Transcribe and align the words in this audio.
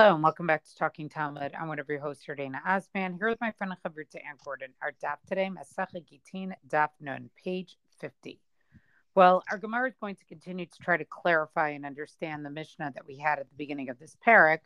Hello 0.00 0.14
and 0.14 0.22
welcome 0.22 0.46
back 0.46 0.64
to 0.64 0.74
Talking 0.76 1.10
Talmud. 1.10 1.52
I'm 1.54 1.68
one 1.68 1.78
of 1.78 1.86
your 1.86 2.00
hosts 2.00 2.24
here, 2.24 2.34
Dana 2.34 2.62
Osman, 2.66 3.18
here 3.18 3.28
with 3.28 3.40
my 3.42 3.50
friend 3.50 3.70
Chavruta 3.84 4.16
Ann 4.26 4.36
Gordon. 4.42 4.70
Our 4.80 4.92
daf 4.92 5.16
today, 5.28 5.50
Masachet 5.50 6.06
Gittin, 6.08 6.54
daf 6.66 6.88
nun, 7.02 7.28
page 7.44 7.76
50. 8.00 8.40
Well, 9.14 9.42
our 9.50 9.58
Gemara 9.58 9.90
is 9.90 9.96
going 10.00 10.16
to 10.16 10.24
continue 10.24 10.64
to 10.64 10.78
try 10.82 10.96
to 10.96 11.04
clarify 11.04 11.68
and 11.68 11.84
understand 11.84 12.46
the 12.46 12.48
Mishnah 12.48 12.92
that 12.94 13.06
we 13.06 13.18
had 13.18 13.40
at 13.40 13.50
the 13.50 13.56
beginning 13.58 13.90
of 13.90 13.98
this 13.98 14.16
perek, 14.26 14.60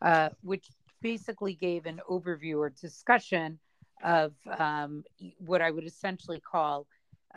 uh, 0.00 0.30
which 0.40 0.68
basically 1.02 1.52
gave 1.52 1.84
an 1.84 2.00
overview 2.08 2.56
or 2.56 2.70
discussion 2.70 3.58
of 4.02 4.32
um, 4.58 5.04
what 5.36 5.60
I 5.60 5.70
would 5.70 5.84
essentially 5.84 6.40
call 6.40 6.86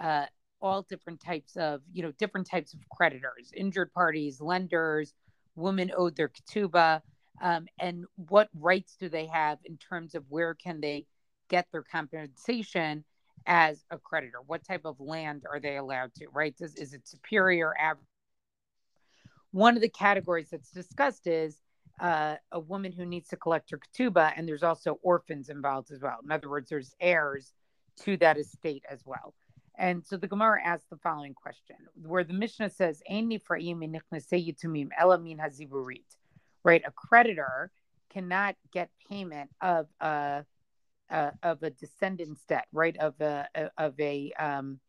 uh, 0.02 0.28
all 0.62 0.84
different 0.84 1.20
types 1.20 1.58
of, 1.58 1.82
you 1.92 2.02
know, 2.02 2.14
different 2.14 2.50
types 2.50 2.74
of 2.74 2.80
creditors, 2.96 3.52
injured 3.54 3.92
parties, 3.92 4.40
lenders, 4.40 5.14
women 5.58 5.92
owed 5.98 6.16
their 6.16 6.30
ketubah, 6.30 7.02
um, 7.42 7.68
and 7.80 8.06
what 8.16 8.50
rights 8.54 8.96
do 9.00 9.10
they 9.10 9.26
have 9.26 9.58
in 9.66 9.78
terms 9.78 10.16
of 10.16 10.24
where 10.30 10.54
can 10.54 10.80
they 10.80 11.06
get 11.50 11.68
their 11.72 11.84
compensation 11.84 13.04
as 13.46 13.84
a 13.90 13.98
creditor? 13.98 14.38
What 14.46 14.64
type 14.64 14.86
of 14.86 15.00
land 15.00 15.46
are 15.52 15.60
they 15.60 15.78
allowed 15.78 16.14
to 16.16 16.28
right? 16.34 16.56
Does, 16.56 16.76
is 16.76 16.94
it 16.94 17.08
superior 17.08 17.76
average? 17.78 18.06
One 19.52 19.76
of 19.76 19.82
the 19.82 19.90
categories 19.90 20.50
that's 20.52 20.72
discussed 20.72 21.28
is 21.28 21.58
uh, 22.00 22.36
a 22.52 22.60
woman 22.60 22.92
who 22.92 23.06
needs 23.06 23.30
to 23.30 23.36
collect 23.36 23.72
her 23.72 23.80
ketubah 23.80 24.34
and 24.36 24.48
there's 24.48 24.64
also 24.64 25.00
orphans 25.02 25.50
involved 25.50 25.92
as 25.92 26.02
well. 26.02 26.20
In 26.24 26.32
other 26.32 26.50
words 26.50 26.70
there's 26.70 26.96
heirs 27.00 27.54
to 28.04 28.18
that 28.18 28.38
estate 28.38 28.84
as 28.90 29.02
well. 29.06 29.34
And 29.78 30.06
so 30.06 30.16
the 30.16 30.28
Gemara 30.28 30.62
asks 30.64 30.86
the 30.90 30.98
following 30.98 31.34
question, 31.34 31.76
where 31.96 32.24
the 32.24 32.34
Mishnah 32.34 32.70
says, 32.70 33.02
right? 36.64 36.82
A 36.86 36.92
creditor 36.92 37.72
cannot 38.12 38.56
get 38.72 38.90
payment 39.10 39.50
of 39.62 39.88
a, 40.00 40.46
uh, 41.10 41.32
of 41.44 41.64
a 41.64 41.70
descendant's 41.70 42.44
debt, 42.46 42.68
right? 42.72 42.96
Of 42.98 43.20
a 43.22 43.48
of 43.78 44.00
a 44.00 44.32
um, 44.40 44.80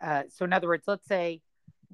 uh, 0.00 0.24
so 0.28 0.44
in 0.44 0.52
other 0.52 0.68
words, 0.68 0.84
let's 0.86 1.06
say 1.06 1.40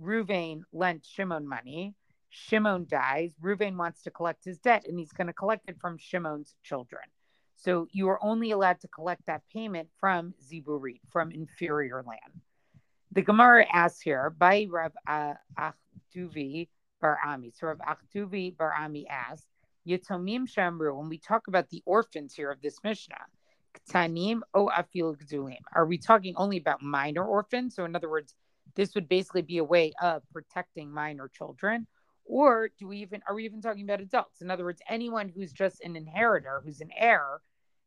Ruvain 0.01 0.63
lent 0.73 1.05
Shimon 1.05 1.47
money. 1.47 1.95
Shimon 2.31 2.87
dies. 2.89 3.33
Ruvain 3.43 3.77
wants 3.77 4.03
to 4.03 4.11
collect 4.11 4.45
his 4.45 4.59
debt, 4.59 4.87
and 4.89 4.99
he's 4.99 5.13
going 5.13 5.27
to 5.27 5.33
collect 5.33 5.69
it 5.69 5.77
from 5.81 5.99
Shimon's 5.99 6.55
children. 6.63 7.03
So 7.57 7.87
you 7.93 8.09
are 8.09 8.23
only 8.25 8.51
allowed 8.51 8.81
to 8.81 8.89
collect 8.89 9.27
that 9.27 9.43
payment 9.53 9.89
from 10.01 10.35
Ziburit, 10.43 11.01
from 11.11 11.31
inferior 11.31 12.03
land. 12.07 12.41
The 13.13 13.23
Gemara 13.23 13.67
asks 13.71 14.01
here 14.01 14.31
by 14.31 14.67
Rav 14.71 14.93
uh, 15.07 15.35
Achadvoi 15.59 16.69
Bar 17.03 17.19
Ami. 17.27 17.51
So 17.51 17.67
Rav 17.67 17.79
Achadvoi 17.79 18.57
Bar 18.57 18.73
Ami 18.73 19.07
asks, 19.09 19.47
Yitomim 19.87 20.47
Shamru, 20.49 20.97
when 20.97 21.11
we 21.11 21.19
talk 21.19 21.49
about 21.49 21.69
the 21.69 21.83
orphans 21.85 22.33
here 22.33 22.51
of 22.51 22.63
this 22.63 22.77
Mishnah, 22.83 23.17
Ktanim 23.75 24.41
o 24.55 24.69
Afil 24.69 25.17
Gdulim, 25.17 25.61
are 25.75 25.85
we 25.85 25.99
talking 25.99 26.35
only 26.37 26.57
about 26.57 26.81
minor 26.81 27.25
orphans? 27.25 27.75
So, 27.75 27.85
in 27.85 27.97
other 27.97 28.09
words, 28.09 28.35
this 28.77 28.95
would 28.95 29.09
basically 29.09 29.43
be 29.43 29.59
a 29.59 29.65
way 29.65 29.93
of 30.01 30.23
protecting 30.33 30.91
minor 30.91 31.29
children. 31.29 31.87
Or 32.25 32.71
do 32.79 32.87
we 32.87 32.99
even 32.99 33.21
are 33.29 33.35
we 33.35 33.45
even 33.45 33.61
talking 33.61 33.83
about 33.83 34.01
adults? 34.01 34.41
In 34.41 34.51
other 34.51 34.65
words, 34.65 34.81
anyone 34.89 35.29
who's 35.29 35.53
just 35.53 35.81
an 35.83 35.97
inheritor, 35.97 36.63
who's 36.65 36.81
an 36.81 36.91
heir, 36.97 37.41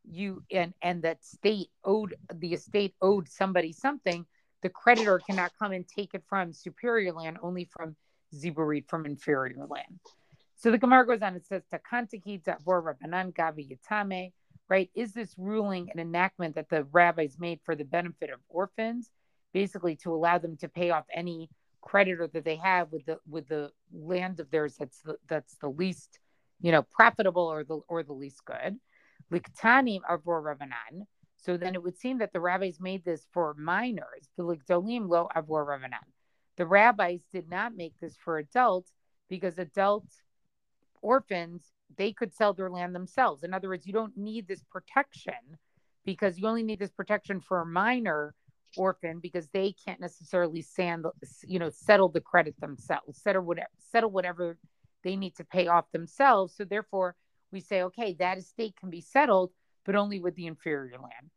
you 0.03 0.43
and 0.51 0.73
and 0.81 1.01
that 1.03 1.23
state 1.23 1.69
owed 1.83 2.15
the 2.33 2.53
estate 2.53 2.93
owed 3.01 3.29
somebody 3.29 3.71
something, 3.71 4.25
the 4.61 4.69
creditor 4.69 5.19
cannot 5.19 5.53
come 5.57 5.71
and 5.71 5.87
take 5.87 6.13
it 6.13 6.23
from 6.27 6.51
superior 6.51 7.13
land, 7.13 7.37
only 7.41 7.65
from 7.71 7.95
Ziburit 8.33 8.87
from 8.87 9.05
inferior 9.05 9.65
land. 9.69 9.99
So 10.55 10.71
the 10.71 10.77
Gemara 10.77 11.05
goes 11.05 11.21
on, 11.21 11.35
it 11.35 11.45
says, 11.45 11.63
Takantiki 11.71 12.41
Davor 12.41 12.81
Rabbanan 12.81 13.33
Gavi 13.33 13.77
Yatame, 13.77 14.31
right? 14.69 14.89
Is 14.95 15.13
this 15.13 15.35
ruling 15.37 15.89
an 15.93 15.99
enactment 15.99 16.55
that 16.55 16.69
the 16.69 16.85
rabbis 16.85 17.37
made 17.37 17.59
for 17.63 17.75
the 17.75 17.83
benefit 17.83 18.29
of 18.29 18.39
orphans, 18.49 19.11
basically 19.53 19.95
to 19.97 20.13
allow 20.13 20.37
them 20.37 20.57
to 20.57 20.69
pay 20.69 20.91
off 20.91 21.05
any 21.13 21.49
creditor 21.81 22.27
that 22.33 22.43
they 22.43 22.55
have 22.55 22.91
with 22.91 23.05
the 23.05 23.19
with 23.29 23.47
the 23.47 23.71
land 23.93 24.39
of 24.39 24.49
theirs 24.49 24.75
that's 24.79 25.01
the, 25.01 25.15
that's 25.29 25.55
the 25.57 25.69
least, 25.69 26.19
you 26.59 26.71
know, 26.71 26.81
profitable 26.81 27.43
or 27.43 27.63
the 27.63 27.79
or 27.87 28.01
the 28.01 28.13
least 28.13 28.43
good. 28.45 28.79
Liktanim 29.31 29.99
Avor 30.09 30.41
Rabbanan. 30.41 31.05
So 31.37 31.57
then 31.57 31.75
it 31.75 31.83
would 31.83 31.99
seem 31.99 32.17
that 32.19 32.33
the 32.33 32.39
rabbis 32.39 32.79
made 32.79 33.05
this 33.05 33.27
for 33.31 33.53
minors. 33.53 34.29
The 34.35 34.43
Likdolim 34.43 35.07
Lo 35.07 35.29
Avor 35.35 35.67
Rabbanan 35.67 36.14
the 36.57 36.65
rabbis 36.65 37.21
did 37.31 37.49
not 37.49 37.75
make 37.75 37.93
this 37.99 38.15
for 38.17 38.37
adults 38.37 38.91
because 39.29 39.57
adult 39.57 40.05
orphans, 41.01 41.71
they 41.97 42.11
could 42.11 42.33
sell 42.33 42.53
their 42.53 42.69
land 42.69 42.95
themselves. 42.95 43.43
In 43.43 43.53
other 43.53 43.69
words, 43.69 43.85
you 43.85 43.93
don't 43.93 44.17
need 44.17 44.47
this 44.47 44.63
protection 44.71 45.33
because 46.05 46.39
you 46.39 46.47
only 46.47 46.63
need 46.63 46.79
this 46.79 46.91
protection 46.91 47.39
for 47.39 47.61
a 47.61 47.65
minor 47.65 48.33
orphan 48.77 49.19
because 49.19 49.47
they 49.49 49.73
can't 49.85 50.01
necessarily 50.01 50.61
sand, 50.61 51.05
you 51.43 51.59
know, 51.59 51.69
settle 51.69 52.09
the 52.09 52.21
credit 52.21 52.59
themselves, 52.59 53.21
settle 53.21 53.43
whatever, 53.43 53.69
settle 53.77 54.11
whatever 54.11 54.57
they 55.03 55.15
need 55.15 55.35
to 55.35 55.43
pay 55.45 55.67
off 55.67 55.91
themselves. 55.91 56.53
So 56.55 56.65
therefore, 56.65 57.15
we 57.51 57.59
say, 57.61 57.83
okay, 57.83 58.13
that 58.19 58.37
estate 58.37 58.75
can 58.79 58.89
be 58.89 59.01
settled, 59.01 59.51
but 59.85 59.95
only 59.95 60.19
with 60.19 60.35
the 60.35 60.47
inferior 60.47 60.97
land. 60.97 61.29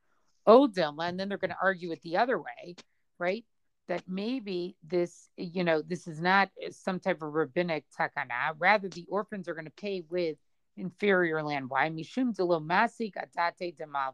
Odilma, 0.47 1.09
and 1.09 1.21
then 1.21 1.29
they're 1.29 1.39
going 1.39 1.50
to 1.50 1.56
argue 1.62 1.93
it 1.93 2.00
the 2.03 2.17
other 2.17 2.39
way, 2.39 2.77
right? 3.19 3.45
That 3.88 4.03
maybe 4.06 4.76
this, 4.87 5.31
you 5.37 5.65
know, 5.65 5.82
this 5.82 6.06
is 6.06 6.21
not 6.21 6.50
eh, 6.62 6.69
some 6.71 7.00
type 7.00 7.22
of 7.22 7.32
rabbinic 7.32 7.84
takana. 7.99 8.54
Rather, 8.59 8.88
the 8.88 9.06
orphans 9.09 9.49
are 9.49 9.54
going 9.54 9.65
to 9.65 9.71
pay 9.71 10.03
with 10.09 10.37
inferior 10.76 11.43
land. 11.43 11.69
Why? 11.69 11.91
Mishum 11.91 12.34
masik 12.37 13.15
atate 13.15 13.76
demalva. 13.76 14.12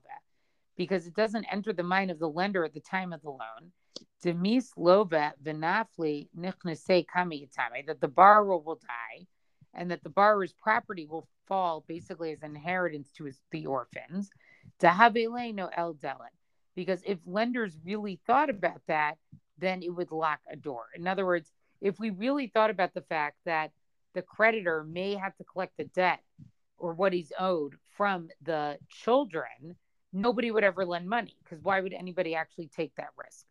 Because 0.76 1.06
it 1.06 1.14
doesn't 1.14 1.46
enter 1.52 1.72
the 1.72 1.82
mind 1.82 2.10
of 2.10 2.18
the 2.18 2.28
lender 2.28 2.64
at 2.64 2.74
the 2.74 2.80
time 2.80 3.12
of 3.12 3.22
the 3.22 3.30
loan. 3.30 3.72
Demis 4.22 4.72
lova 4.76 5.32
venafli 5.42 6.28
nichnese 6.36 7.04
kamiyatame. 7.06 7.86
That 7.86 8.00
the 8.00 8.08
borrower 8.08 8.56
will 8.56 8.80
die 8.80 9.26
and 9.74 9.90
that 9.90 10.02
the 10.02 10.08
borrower's 10.08 10.52
property 10.52 11.06
will 11.06 11.28
fall 11.46 11.84
basically 11.86 12.32
as 12.32 12.42
inheritance 12.42 13.10
to 13.16 13.24
his, 13.24 13.40
the 13.50 13.66
orphans. 13.66 14.30
Dahabele 14.80 15.54
no 15.54 15.68
el. 15.76 15.96
Because 16.74 17.02
if 17.06 17.18
lenders 17.26 17.76
really 17.84 18.20
thought 18.26 18.50
about 18.50 18.80
that, 18.88 19.16
then 19.58 19.82
it 19.82 19.90
would 19.90 20.10
lock 20.10 20.40
a 20.50 20.56
door. 20.56 20.86
In 20.94 21.06
other 21.06 21.26
words, 21.26 21.50
if 21.80 21.98
we 21.98 22.10
really 22.10 22.48
thought 22.48 22.70
about 22.70 22.94
the 22.94 23.02
fact 23.02 23.36
that 23.44 23.70
the 24.14 24.22
creditor 24.22 24.84
may 24.84 25.14
have 25.14 25.36
to 25.36 25.44
collect 25.44 25.76
the 25.76 25.84
debt 25.84 26.20
or 26.78 26.92
what 26.94 27.12
he's 27.12 27.32
owed 27.38 27.74
from 27.96 28.28
the 28.42 28.78
children, 28.88 29.76
nobody 30.12 30.50
would 30.50 30.64
ever 30.64 30.84
lend 30.84 31.08
money 31.08 31.36
because 31.42 31.62
why 31.62 31.80
would 31.80 31.92
anybody 31.92 32.34
actually 32.34 32.68
take 32.68 32.94
that 32.96 33.10
risk? 33.16 33.44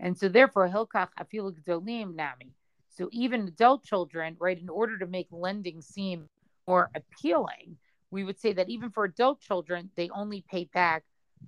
And 0.00 0.16
so, 0.16 0.28
therefore, 0.28 0.68
Hilkach 0.68 1.08
Afilu 1.18 1.52
Gdolim 1.60 2.14
Nami. 2.14 2.54
So, 2.88 3.08
even 3.12 3.48
adult 3.48 3.84
children, 3.84 4.36
right, 4.38 4.58
in 4.58 4.68
order 4.68 4.98
to 4.98 5.06
make 5.06 5.28
lending 5.30 5.80
seem 5.80 6.28
more 6.66 6.90
appealing, 6.94 7.76
we 8.10 8.24
would 8.24 8.38
say 8.38 8.52
that 8.52 8.68
even 8.68 8.90
for 8.90 9.04
adult 9.04 9.40
children, 9.40 9.90
they 9.96 10.08
only 10.10 10.44
pay 10.48 10.64
back 10.72 11.04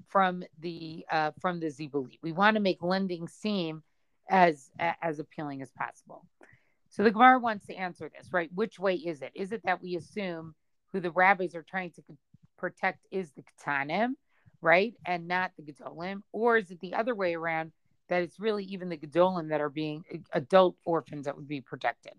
from 0.08 0.44
the 0.60 1.04
uh, 1.10 1.32
from 1.40 1.60
the 1.60 1.66
Zibuli. 1.66 2.18
We 2.22 2.32
want 2.32 2.54
to 2.54 2.60
make 2.60 2.82
lending 2.82 3.28
seem 3.28 3.82
as 4.30 4.70
as 4.78 5.18
appealing 5.18 5.60
as 5.60 5.70
possible. 5.72 6.24
So 6.88 7.04
the 7.04 7.10
Gemara 7.10 7.38
wants 7.38 7.66
to 7.66 7.74
answer 7.74 8.10
this, 8.16 8.32
right? 8.32 8.50
Which 8.54 8.78
way 8.78 8.94
is 8.94 9.22
it? 9.22 9.32
Is 9.34 9.52
it 9.52 9.62
that 9.64 9.82
we 9.82 9.96
assume 9.96 10.54
who 10.92 11.00
the 11.00 11.10
rabbis 11.10 11.54
are 11.54 11.62
trying 11.62 11.90
to 11.92 12.02
protect 12.56 13.06
is 13.10 13.30
the 13.32 13.42
Ketanim, 13.42 14.14
right, 14.60 14.94
and 15.06 15.28
not 15.28 15.52
the 15.56 15.62
Gedolim, 15.62 16.22
or 16.32 16.56
is 16.56 16.70
it 16.70 16.80
the 16.80 16.94
other 16.94 17.14
way 17.14 17.34
around 17.34 17.72
that 18.08 18.22
it's 18.22 18.40
really 18.40 18.64
even 18.64 18.88
the 18.88 18.96
Gedolim 18.96 19.50
that 19.50 19.60
are 19.60 19.70
being 19.70 20.04
uh, 20.12 20.18
adult 20.32 20.76
orphans 20.84 21.26
that 21.26 21.36
would 21.36 21.48
be 21.48 21.60
protected? 21.60 22.14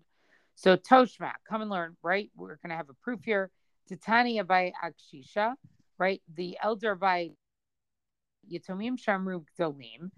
So 0.54 0.76
Toshma, 0.76 1.32
come 1.48 1.60
and 1.60 1.70
learn, 1.70 1.96
right? 2.02 2.30
We're 2.34 2.56
going 2.56 2.70
to 2.70 2.76
have 2.76 2.90
a 2.90 2.94
proof 3.02 3.20
here. 3.24 3.50
Titania 3.88 4.44
by 4.44 4.72
Akshisha, 4.82 5.54
right? 5.98 6.22
The 6.34 6.56
elder 6.62 6.94
by 6.94 7.30
Yatomim 8.50 8.96
Shamru 8.96 9.44
Gedolim 9.58 10.10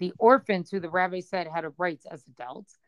the 0.00 0.12
orphans 0.18 0.70
who 0.70 0.80
the 0.80 0.88
rabbi 0.88 1.20
said 1.20 1.46
had 1.46 1.64
a 1.64 1.72
rights 1.76 2.06
as 2.10 2.24
adults. 2.26 2.78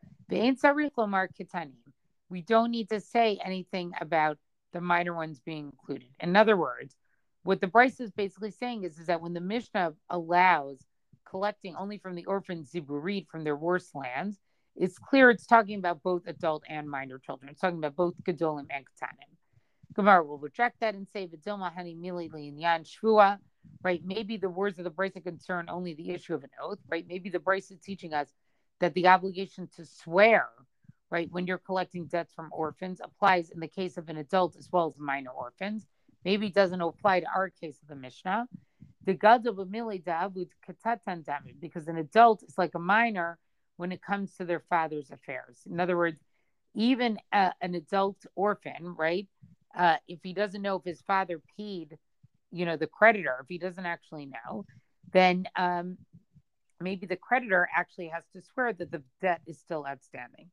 We 2.29 2.41
don't 2.41 2.71
need 2.71 2.89
to 2.89 2.99
say 2.99 3.39
anything 3.45 3.91
about 4.01 4.39
the 4.73 4.81
minor 4.81 5.13
ones 5.13 5.39
being 5.39 5.65
included. 5.65 6.09
In 6.19 6.35
other 6.35 6.57
words, 6.57 6.97
what 7.43 7.61
the 7.61 7.67
Braisa 7.67 8.01
is 8.01 8.11
basically 8.11 8.49
saying 8.49 8.83
is, 8.83 8.97
is 8.97 9.05
that 9.05 9.21
when 9.21 9.33
the 9.33 9.41
Mishnah 9.41 9.93
allows 10.09 10.79
collecting 11.23 11.75
only 11.75 11.99
from 11.99 12.15
the 12.15 12.25
orphans 12.25 12.71
ziburit 12.71 13.27
from 13.27 13.43
their 13.43 13.55
worst 13.55 13.93
lands, 13.93 14.39
it's 14.75 14.97
clear 14.97 15.29
it's 15.29 15.45
talking 15.45 15.77
about 15.77 16.01
both 16.01 16.23
adult 16.25 16.63
and 16.67 16.89
minor 16.89 17.19
children. 17.19 17.51
It's 17.51 17.61
talking 17.61 17.77
about 17.77 17.95
both 17.95 18.15
Gedolim 18.23 18.65
and 18.71 18.85
Katanim. 18.85 19.29
Gemara 19.93 20.23
will 20.23 20.39
reject 20.39 20.79
that 20.79 20.95
and 20.95 21.07
say, 21.07 21.27
Vidilma 21.27 21.71
Hani 21.71 21.95
Mili 21.95 22.59
Yan 22.59 22.83
Shvua 22.83 23.37
right? 23.83 24.01
Maybe 24.03 24.37
the 24.37 24.49
words 24.49 24.79
of 24.79 24.85
the 24.85 24.91
Brisa 24.91 25.23
concern 25.23 25.67
only 25.69 25.93
the 25.93 26.11
issue 26.11 26.33
of 26.33 26.43
an 26.43 26.49
oath, 26.61 26.79
right? 26.89 27.05
Maybe 27.07 27.29
the 27.29 27.39
Brisa 27.39 27.73
is 27.73 27.79
teaching 27.79 28.13
us 28.13 28.33
that 28.79 28.93
the 28.93 29.07
obligation 29.07 29.67
to 29.75 29.85
swear, 29.85 30.47
right, 31.09 31.29
when 31.31 31.47
you're 31.47 31.57
collecting 31.57 32.05
debts 32.05 32.33
from 32.33 32.49
orphans, 32.51 33.01
applies 33.03 33.49
in 33.49 33.59
the 33.59 33.67
case 33.67 33.97
of 33.97 34.09
an 34.09 34.17
adult 34.17 34.55
as 34.57 34.69
well 34.71 34.87
as 34.87 34.97
minor 34.97 35.31
orphans. 35.31 35.85
Maybe 36.25 36.47
it 36.47 36.53
doesn't 36.53 36.81
apply 36.81 37.21
to 37.21 37.27
our 37.27 37.49
case 37.49 37.81
of 37.81 37.89
the 37.89 37.95
Mishnah. 37.95 38.47
The 39.05 39.15
katatan 39.15 41.25
damid, 41.25 41.59
because 41.59 41.87
an 41.87 41.97
adult 41.97 42.43
is 42.43 42.57
like 42.57 42.73
a 42.73 42.79
minor 42.79 43.37
when 43.75 43.91
it 43.91 44.01
comes 44.01 44.35
to 44.35 44.45
their 44.45 44.61
father's 44.61 45.11
affairs. 45.11 45.67
In 45.69 45.79
other 45.79 45.97
words, 45.97 46.19
even 46.73 47.19
uh, 47.31 47.51
an 47.61 47.75
adult 47.75 48.25
orphan, 48.35 48.95
right? 48.97 49.27
Uh, 49.77 49.97
if 50.07 50.19
he 50.23 50.33
doesn't 50.33 50.61
know 50.61 50.77
if 50.77 50.83
his 50.83 51.01
father 51.01 51.41
paid, 51.57 51.97
you 52.53 52.65
know, 52.65 52.77
the 52.77 52.87
creditor, 52.87 53.37
if 53.41 53.47
he 53.49 53.57
doesn't 53.57 53.85
actually 53.85 54.27
know, 54.27 54.65
then 55.11 55.45
um, 55.55 55.97
maybe 56.79 57.07
the 57.07 57.15
creditor 57.15 57.67
actually 57.75 58.07
has 58.09 58.23
to 58.33 58.41
swear 58.41 58.71
that 58.73 58.91
the 58.91 59.01
debt 59.21 59.41
is 59.47 59.59
still 59.59 59.85
outstanding. 59.87 60.49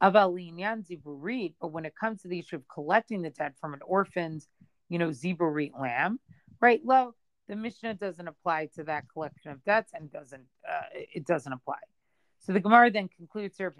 But 0.00 0.32
when 0.32 1.84
it 1.84 1.94
comes 1.94 2.22
to 2.22 2.28
the 2.28 2.38
issue 2.38 2.56
of 2.56 2.66
collecting 2.72 3.22
the 3.22 3.30
debt 3.30 3.54
from 3.60 3.74
an 3.74 3.80
orphan's, 3.84 4.48
you 4.88 4.98
know, 4.98 5.10
ziburit 5.10 5.78
lamb, 5.78 6.18
right? 6.60 6.80
Well, 6.82 7.14
the 7.48 7.56
Mishnah 7.56 7.94
doesn't 7.94 8.26
apply 8.26 8.70
to 8.76 8.84
that 8.84 9.04
collection 9.12 9.50
of 9.50 9.62
debts 9.64 9.92
and 9.94 10.10
doesn't 10.10 10.46
uh, 10.68 10.82
it 10.92 11.26
doesn't 11.26 11.52
apply. 11.52 11.78
So 12.40 12.52
the 12.52 12.60
Gemara 12.60 12.90
then 12.90 13.08
concludes 13.08 13.58
here, 13.58 13.74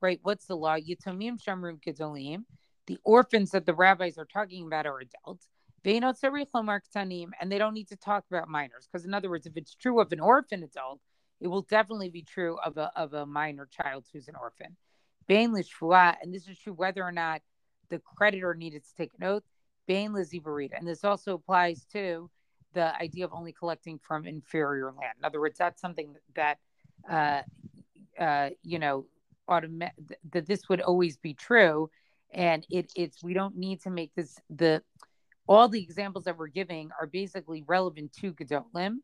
right? 0.00 0.20
What's 0.22 0.46
the 0.46 0.56
law? 0.56 0.76
Yitomim 0.76 1.42
shamrum 1.42 1.80
gedolim. 1.80 2.44
The 2.86 2.98
orphans 3.02 3.50
that 3.50 3.66
the 3.66 3.74
rabbis 3.74 4.18
are 4.18 4.26
talking 4.26 4.66
about 4.66 4.86
are 4.86 5.00
adults. 5.00 5.48
And 5.84 7.52
they 7.52 7.58
don't 7.58 7.74
need 7.74 7.88
to 7.88 7.96
talk 7.96 8.24
about 8.30 8.48
minors. 8.48 8.88
Because, 8.90 9.04
in 9.04 9.14
other 9.14 9.28
words, 9.30 9.46
if 9.46 9.56
it's 9.56 9.74
true 9.74 10.00
of 10.00 10.12
an 10.12 10.20
orphan 10.20 10.62
adult, 10.62 11.00
it 11.40 11.48
will 11.48 11.62
definitely 11.62 12.08
be 12.08 12.22
true 12.22 12.58
of 12.64 12.76
a, 12.76 12.90
of 12.96 13.12
a 13.12 13.26
minor 13.26 13.68
child 13.70 14.04
who's 14.12 14.28
an 14.28 14.34
orphan. 14.40 14.76
And 15.28 15.54
this 16.34 16.48
is 16.48 16.58
true 16.58 16.72
whether 16.72 17.02
or 17.02 17.12
not 17.12 17.42
the 17.90 17.98
creditor 17.98 18.54
needed 18.54 18.82
to 18.84 18.94
take 18.94 19.10
an 19.20 19.26
oath. 19.26 19.42
And 19.86 20.88
this 20.88 21.04
also 21.04 21.34
applies 21.34 21.84
to 21.92 22.30
the 22.72 22.96
idea 22.96 23.24
of 23.24 23.32
only 23.32 23.52
collecting 23.52 23.98
from 23.98 24.26
inferior 24.26 24.86
land. 24.86 25.14
In 25.18 25.24
other 25.24 25.40
words, 25.40 25.58
that's 25.58 25.80
something 25.80 26.14
that, 26.34 26.58
uh, 27.08 27.42
uh, 28.18 28.50
you 28.62 28.78
know, 28.78 29.06
automatic 29.48 29.94
that 30.32 30.46
this 30.46 30.68
would 30.68 30.80
always 30.80 31.18
be 31.18 31.34
true. 31.34 31.90
And 32.32 32.66
it, 32.70 32.90
it's 32.96 33.22
we 33.22 33.34
don't 33.34 33.56
need 33.56 33.82
to 33.82 33.90
make 33.90 34.14
this 34.14 34.38
the 34.48 34.82
all 35.46 35.68
the 35.68 35.82
examples 35.82 36.24
that 36.24 36.36
we're 36.38 36.48
giving 36.48 36.90
are 37.00 37.06
basically 37.06 37.62
relevant 37.66 38.12
to 38.20 38.32
Gedolim. 38.32 38.96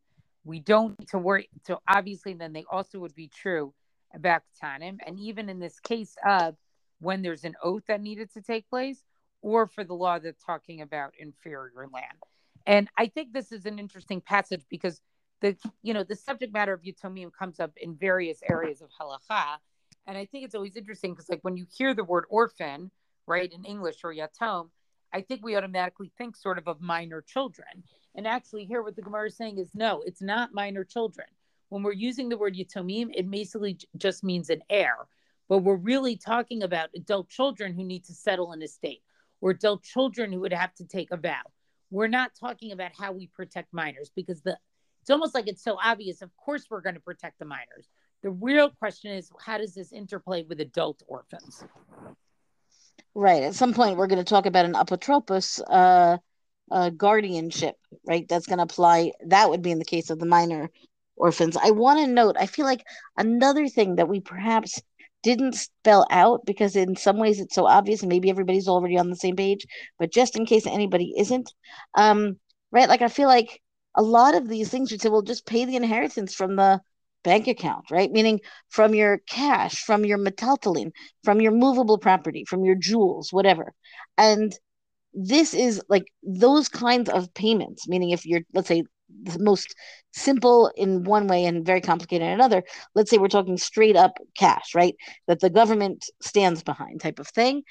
We 0.44 0.60
don't 0.60 0.98
need 0.98 1.08
to 1.08 1.18
worry. 1.18 1.48
So 1.66 1.80
obviously, 1.88 2.34
then 2.34 2.52
they 2.52 2.64
also 2.70 2.98
would 3.00 3.14
be 3.14 3.28
true 3.28 3.74
about 4.14 4.42
Katanim. 4.62 4.98
And 5.06 5.18
even 5.18 5.48
in 5.48 5.58
this 5.58 5.78
case 5.80 6.16
of 6.26 6.56
when 7.00 7.22
there's 7.22 7.44
an 7.44 7.54
oath 7.62 7.82
that 7.88 8.00
needed 8.00 8.32
to 8.34 8.42
take 8.42 8.68
place, 8.68 9.02
or 9.42 9.66
for 9.66 9.84
the 9.84 9.94
law 9.94 10.18
that's 10.18 10.42
talking 10.44 10.82
about 10.82 11.14
inferior 11.18 11.88
land. 11.92 12.18
And 12.66 12.88
I 12.98 13.06
think 13.06 13.32
this 13.32 13.52
is 13.52 13.66
an 13.66 13.78
interesting 13.78 14.20
passage 14.20 14.62
because 14.68 15.00
the 15.40 15.56
you 15.82 15.94
know 15.94 16.04
the 16.04 16.16
subject 16.16 16.52
matter 16.52 16.74
of 16.74 16.82
Yitomim 16.82 17.30
comes 17.32 17.60
up 17.60 17.72
in 17.76 17.94
various 17.96 18.40
areas 18.48 18.82
of 18.82 18.90
halacha, 18.90 19.56
and 20.06 20.18
I 20.18 20.26
think 20.26 20.44
it's 20.44 20.54
always 20.54 20.76
interesting 20.76 21.12
because 21.12 21.28
like 21.30 21.40
when 21.42 21.56
you 21.56 21.66
hear 21.74 21.94
the 21.94 22.04
word 22.04 22.24
orphan, 22.28 22.90
right, 23.26 23.50
in 23.50 23.64
English 23.64 24.00
or 24.04 24.14
yatom, 24.14 24.68
I 25.12 25.20
think 25.20 25.44
we 25.44 25.56
automatically 25.56 26.12
think 26.16 26.36
sort 26.36 26.58
of 26.58 26.68
of 26.68 26.80
minor 26.80 27.20
children. 27.20 27.84
And 28.14 28.26
actually, 28.26 28.64
here 28.64 28.82
what 28.82 28.96
the 28.96 29.02
Gemara 29.02 29.28
is 29.28 29.36
saying 29.36 29.58
is 29.58 29.74
no, 29.74 30.02
it's 30.04 30.22
not 30.22 30.54
minor 30.54 30.84
children. 30.84 31.26
When 31.68 31.82
we're 31.82 31.92
using 31.92 32.28
the 32.28 32.36
word 32.36 32.56
yatomim, 32.56 33.10
it 33.14 33.30
basically 33.30 33.78
just 33.96 34.24
means 34.24 34.50
an 34.50 34.62
heir. 34.68 34.96
But 35.48 35.58
we're 35.58 35.76
really 35.76 36.16
talking 36.16 36.62
about 36.62 36.90
adult 36.94 37.28
children 37.28 37.74
who 37.74 37.84
need 37.84 38.04
to 38.04 38.14
settle 38.14 38.52
in 38.52 38.62
a 38.62 38.68
state, 38.68 39.02
or 39.40 39.50
adult 39.50 39.82
children 39.82 40.32
who 40.32 40.40
would 40.40 40.52
have 40.52 40.74
to 40.74 40.84
take 40.84 41.10
a 41.10 41.16
vow. 41.16 41.42
We're 41.90 42.08
not 42.08 42.32
talking 42.38 42.72
about 42.72 42.92
how 42.96 43.12
we 43.12 43.26
protect 43.28 43.72
minors 43.72 44.10
because 44.14 44.42
the 44.42 44.58
it's 45.00 45.10
almost 45.10 45.34
like 45.34 45.48
it's 45.48 45.64
so 45.64 45.78
obvious. 45.82 46.22
Of 46.22 46.30
course, 46.36 46.66
we're 46.70 46.82
going 46.82 46.94
to 46.94 47.00
protect 47.00 47.38
the 47.38 47.46
minors. 47.46 47.88
The 48.22 48.30
real 48.30 48.68
question 48.68 49.12
is, 49.12 49.30
how 49.44 49.56
does 49.58 49.74
this 49.74 49.92
interplay 49.92 50.42
with 50.42 50.60
adult 50.60 51.02
orphans? 51.06 51.64
Right. 53.14 53.42
At 53.42 53.54
some 53.54 53.74
point, 53.74 53.96
we're 53.96 54.06
going 54.06 54.24
to 54.24 54.24
talk 54.24 54.46
about 54.46 54.64
an 54.64 54.74
apotropos 54.74 55.60
uh, 55.68 56.18
uh, 56.70 56.90
guardianship, 56.90 57.76
right? 58.06 58.26
That's 58.28 58.46
going 58.46 58.58
to 58.58 58.64
apply. 58.64 59.12
That 59.26 59.50
would 59.50 59.62
be 59.62 59.70
in 59.70 59.78
the 59.78 59.84
case 59.84 60.10
of 60.10 60.18
the 60.18 60.26
minor 60.26 60.70
orphans. 61.16 61.56
I 61.56 61.70
want 61.70 62.00
to 62.00 62.06
note, 62.06 62.36
I 62.38 62.46
feel 62.46 62.64
like 62.64 62.84
another 63.16 63.68
thing 63.68 63.96
that 63.96 64.08
we 64.08 64.20
perhaps 64.20 64.80
didn't 65.22 65.54
spell 65.54 66.06
out 66.10 66.46
because 66.46 66.76
in 66.76 66.96
some 66.96 67.18
ways 67.18 67.40
it's 67.40 67.54
so 67.54 67.66
obvious 67.66 68.00
and 68.00 68.08
maybe 68.08 68.30
everybody's 68.30 68.68
already 68.68 68.96
on 68.96 69.10
the 69.10 69.16
same 69.16 69.36
page, 69.36 69.66
but 69.98 70.12
just 70.12 70.36
in 70.36 70.46
case 70.46 70.66
anybody 70.66 71.12
isn't, 71.18 71.52
um, 71.94 72.38
right? 72.72 72.88
Like 72.88 73.02
I 73.02 73.08
feel 73.08 73.28
like 73.28 73.60
a 73.94 74.02
lot 74.02 74.34
of 74.34 74.48
these 74.48 74.70
things 74.70 74.90
you'd 74.90 75.02
say, 75.02 75.10
well, 75.10 75.22
just 75.22 75.46
pay 75.46 75.64
the 75.64 75.76
inheritance 75.76 76.34
from 76.34 76.56
the 76.56 76.80
bank 77.22 77.48
account, 77.48 77.90
right? 77.90 78.10
Meaning 78.10 78.40
from 78.68 78.94
your 78.94 79.18
cash, 79.28 79.82
from 79.82 80.04
your 80.04 80.18
metaltelin, 80.18 80.90
from 81.24 81.40
your 81.40 81.52
movable 81.52 81.98
property, 81.98 82.44
from 82.44 82.64
your 82.64 82.74
jewels, 82.74 83.32
whatever. 83.32 83.72
And 84.18 84.52
this 85.12 85.54
is 85.54 85.82
like 85.88 86.04
those 86.22 86.68
kinds 86.68 87.10
of 87.10 87.32
payments, 87.34 87.88
meaning 87.88 88.10
if 88.10 88.24
you're, 88.26 88.42
let's 88.54 88.68
say, 88.68 88.84
the 89.22 89.38
most 89.40 89.74
simple 90.12 90.70
in 90.76 91.02
one 91.04 91.26
way 91.26 91.44
and 91.44 91.66
very 91.66 91.80
complicated 91.80 92.26
in 92.26 92.32
another, 92.32 92.62
let's 92.94 93.10
say 93.10 93.18
we're 93.18 93.28
talking 93.28 93.56
straight 93.56 93.96
up 93.96 94.12
cash, 94.38 94.74
right? 94.74 94.94
That 95.26 95.40
the 95.40 95.50
government 95.50 96.04
stands 96.22 96.62
behind 96.62 97.00
type 97.00 97.18
of 97.18 97.28
thing. 97.28 97.62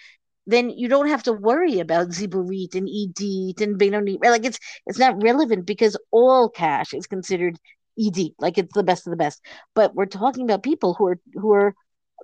Then 0.48 0.70
you 0.70 0.88
don't 0.88 1.10
have 1.10 1.24
to 1.24 1.34
worry 1.34 1.80
about 1.80 2.10
ziburit 2.10 2.76
and 2.76 2.90
edit 2.90 3.62
and 3.62 3.78
benoni. 3.78 4.18
Like 4.22 4.46
it's 4.46 4.60
it's 4.88 5.00
not 5.00 5.22
relevant 5.22 5.66
because 5.66 5.96
all 6.12 6.50
cash 6.50 6.94
is 6.94 7.06
considered 7.06 7.58
ed 8.00 8.18
like 8.40 8.58
it's 8.58 8.74
the 8.74 8.84
best 8.84 9.08
of 9.08 9.12
the 9.12 9.18
best. 9.18 9.42
But 9.76 9.96
we're 9.96 10.06
talking 10.06 10.44
about 10.44 10.64
people 10.64 10.94
who 10.96 11.08
are 11.08 11.20
who 11.34 11.52
are 11.54 11.74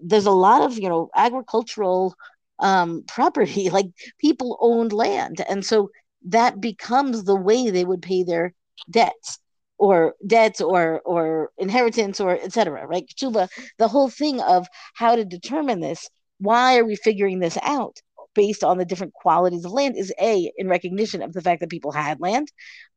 there's 0.02 0.26
a 0.26 0.32
lot 0.32 0.62
of 0.62 0.78
you 0.78 0.90
know 0.90 1.10
agricultural 1.16 2.16
um 2.60 3.04
property 3.08 3.70
like 3.70 3.88
people 4.20 4.58
owned 4.62 4.94
land. 4.94 5.44
And 5.48 5.66
so 5.66 5.90
that 6.28 6.60
becomes 6.62 7.24
the 7.24 7.36
way 7.36 7.70
they 7.70 7.86
would 7.86 8.02
pay 8.02 8.24
their 8.24 8.54
debts 8.90 9.40
or 9.78 10.16
debts 10.26 10.62
or 10.62 11.02
or 11.06 11.52
inheritance 11.58 12.20
or 12.20 12.32
etc 12.32 12.86
right? 12.88 13.06
Chuba, 13.18 13.50
the 13.78 13.88
whole 13.88 14.10
thing 14.10 14.42
of 14.42 14.68
how 14.96 15.16
to 15.16 15.26
determine 15.26 15.82
this 15.82 16.10
why 16.40 16.78
are 16.78 16.86
we 16.86 16.96
figuring 16.96 17.40
this 17.40 17.58
out 17.62 17.98
based 18.34 18.64
on 18.64 18.78
the 18.78 18.86
different 18.86 19.14
qualities 19.14 19.66
of 19.66 19.72
land 19.72 19.96
is 19.98 20.14
a 20.20 20.52
in 20.58 20.68
recognition 20.68 21.22
of 21.22 21.34
the 21.34 21.42
fact 21.42 21.62
that 21.62 21.70
people 21.70 21.92
had 21.92 22.20
land. 22.20 22.52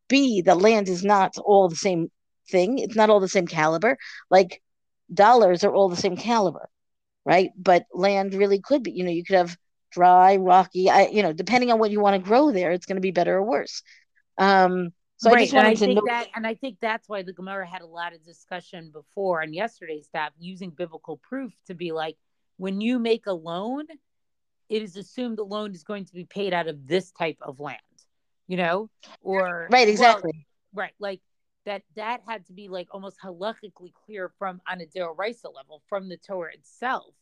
B 0.09 0.43
the 0.43 0.55
land 0.55 0.89
is 0.89 1.05
not 1.05 1.37
all 1.39 1.69
the 1.69 1.77
same 1.77 2.11
thing. 2.51 2.79
It's 2.79 2.97
not 2.97 3.11
all 3.11 3.21
the 3.21 3.29
same 3.29 3.47
caliber. 3.47 3.97
Like 4.31 4.63
dollars 5.13 5.65
are 5.65 5.75
all 5.75 5.89
the 5.89 5.97
same 5.97 6.17
caliber, 6.17 6.69
right? 7.25 7.51
But 7.57 7.87
land 7.93 8.35
really 8.35 8.61
could 8.61 8.83
be. 8.83 8.93
You 8.93 9.05
know, 9.05 9.11
you 9.11 9.25
could 9.25 9.37
have 9.37 9.57
dry, 9.91 10.37
rocky. 10.37 10.91
I, 10.91 11.07
you 11.07 11.23
know, 11.23 11.33
depending 11.33 11.73
on 11.73 11.79
what 11.79 11.91
you 11.91 12.01
want 12.01 12.23
to 12.23 12.29
grow 12.29 12.53
there, 12.53 12.73
it's 12.73 12.87
going 12.87 12.97
to 12.97 13.03
be 13.03 13.11
better 13.11 13.37
or 13.37 13.43
worse. 13.43 13.83
Um, 14.37 14.93
so 15.17 15.31
right. 15.31 15.39
I 15.39 15.43
just 15.43 15.55
wanted 15.55 15.69
and 15.69 15.77
I 15.77 15.87
to 15.87 15.95
know 15.95 16.03
that, 16.07 16.29
and 16.37 16.47
I 16.47 16.55
think 16.55 16.79
that's 16.81 17.09
why 17.09 17.23
the 17.23 17.33
Gemara 17.33 17.67
had 17.67 17.83
a 17.83 17.87
lot 17.87 18.15
of 18.15 18.25
discussion 18.25 18.91
before 18.93 19.41
and 19.41 19.53
yesterday's 19.53 20.09
daf 20.15 20.31
using 20.39 20.71
biblical 20.71 21.17
proof 21.17 21.53
to 21.67 21.75
be 21.75 21.91
like, 21.91 22.17
when 22.57 22.81
you 22.81 23.01
make 23.01 23.27
a 23.27 23.33
loan, 23.33 23.85
it 24.69 24.83
is 24.83 24.97
assumed 24.97 25.39
the 25.39 25.45
loan 25.45 25.75
is 25.75 25.83
going 25.83 26.05
to 26.05 26.13
be 26.13 26.25
paid 26.25 26.53
out 26.53 26.69
of 26.69 26.87
this 26.87 27.11
type 27.11 27.39
of 27.43 27.59
land, 27.59 27.79
you 28.47 28.57
know, 28.57 28.91
or 29.23 29.69
right, 29.71 29.89
exactly, 29.89 30.47
well, 30.73 30.85
right, 30.85 30.93
like 31.01 31.21
that 31.67 31.83
that 31.97 32.21
had 32.27 32.47
to 32.47 32.53
be 32.53 32.69
like 32.69 32.89
almost 32.91 33.19
halakhically 33.23 33.93
clear 33.93 34.31
from 34.39 34.61
on 34.71 34.81
a 34.81 34.87
d'oraisa 34.87 35.53
level 35.55 35.83
from 35.89 36.09
the 36.09 36.17
Torah 36.17 36.53
itself, 36.55 37.15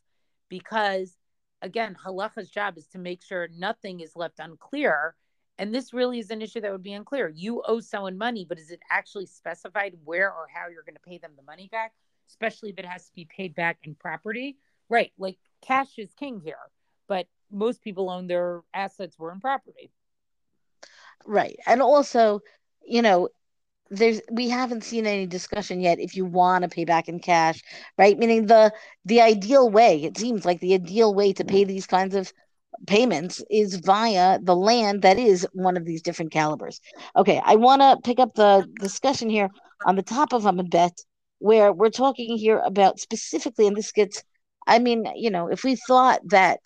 because 0.49 1.17
again, 1.63 1.97
halacha's 2.05 2.51
job 2.51 2.77
is 2.79 2.87
to 2.89 2.99
make 2.99 3.23
sure 3.23 3.49
nothing 3.57 4.01
is 4.01 4.15
left 4.15 4.39
unclear. 4.39 5.15
And 5.59 5.75
this 5.75 5.95
really 5.95 6.19
is 6.19 6.31
an 6.31 6.43
issue 6.43 6.61
that 6.61 6.71
would 6.71 6.83
be 6.83 6.93
unclear. 6.93 7.33
You 7.35 7.63
owe 7.67 7.81
someone 7.81 8.19
money, 8.19 8.45
but 8.47 8.59
is 8.59 8.71
it 8.71 8.81
actually 8.91 9.25
specified 9.25 9.95
where 10.05 10.31
or 10.31 10.47
how 10.53 10.69
you're 10.69 10.83
going 10.83 10.97
to 10.97 11.01
pay 11.01 11.17
them 11.17 11.33
the 11.35 11.43
money 11.43 11.69
back? 11.73 11.93
Especially 12.29 12.69
if 12.69 12.79
it 12.79 12.85
has 12.85 13.07
to 13.07 13.15
be 13.15 13.25
paid 13.25 13.55
back 13.55 13.79
in 13.85 13.95
property, 13.95 14.59
right? 14.91 15.13
Like 15.17 15.39
cash 15.63 15.99
is 15.99 16.13
king 16.13 16.43
here, 16.45 16.59
but 17.09 17.27
most 17.51 17.83
people 17.83 18.11
own 18.11 18.27
their 18.27 18.63
assets 18.75 19.19
were 19.19 19.33
in 19.33 19.41
property. 19.41 19.91
Right. 21.25 21.59
And 21.67 21.81
also, 21.81 22.41
you 22.85 23.01
know, 23.01 23.31
there's 23.91 24.21
we 24.31 24.49
haven't 24.49 24.85
seen 24.85 25.07
any 25.07 25.27
discussion 25.27 25.81
yet 25.81 25.99
if 26.01 26.17
you 26.17 26.25
want 26.25 26.63
to 26.63 26.69
pay 26.69 26.85
back 26.85 27.09
in 27.09 27.19
cash 27.19 27.63
right 27.99 28.19
meaning 28.19 28.47
the 28.47 28.73
the 29.05 29.21
ideal 29.21 29.71
way 29.71 30.03
it 30.03 30.17
seems 30.19 30.45
like 30.45 30.61
the 30.61 30.75
ideal 30.75 31.15
way 31.15 31.33
to 31.33 31.45
pay 31.45 31.65
mm. 31.65 31.69
these 31.69 31.87
kinds 31.87 32.15
of 32.15 32.33
payments 32.87 33.43
is 33.51 33.77
via 33.77 34.39
the 34.43 34.57
land 34.57 35.03
that 35.03 35.19
is 35.19 35.47
one 35.53 35.77
of 35.77 35.85
these 35.85 36.03
different 36.03 36.33
calibers 36.33 36.81
okay 37.17 37.41
i 37.45 37.55
want 37.57 37.81
to 37.81 37.97
pick 38.05 38.19
up 38.19 38.35
the 38.35 38.67
discussion 38.81 39.31
here 39.31 39.49
on 39.87 39.97
the 39.97 40.03
top 40.03 40.33
of 40.33 40.43
Amud 40.45 40.71
Bet 40.71 40.99
where 41.39 41.73
we're 41.73 41.91
talking 41.91 42.37
here 42.37 42.61
about 42.65 42.99
specifically 42.99 43.67
and 43.67 43.77
this 43.77 43.93
gets 43.93 44.23
I 44.67 44.79
mean, 44.79 45.07
you 45.15 45.31
know, 45.31 45.49
if 45.49 45.63
we 45.65 45.77
thought 45.77 46.21
that 46.27 46.61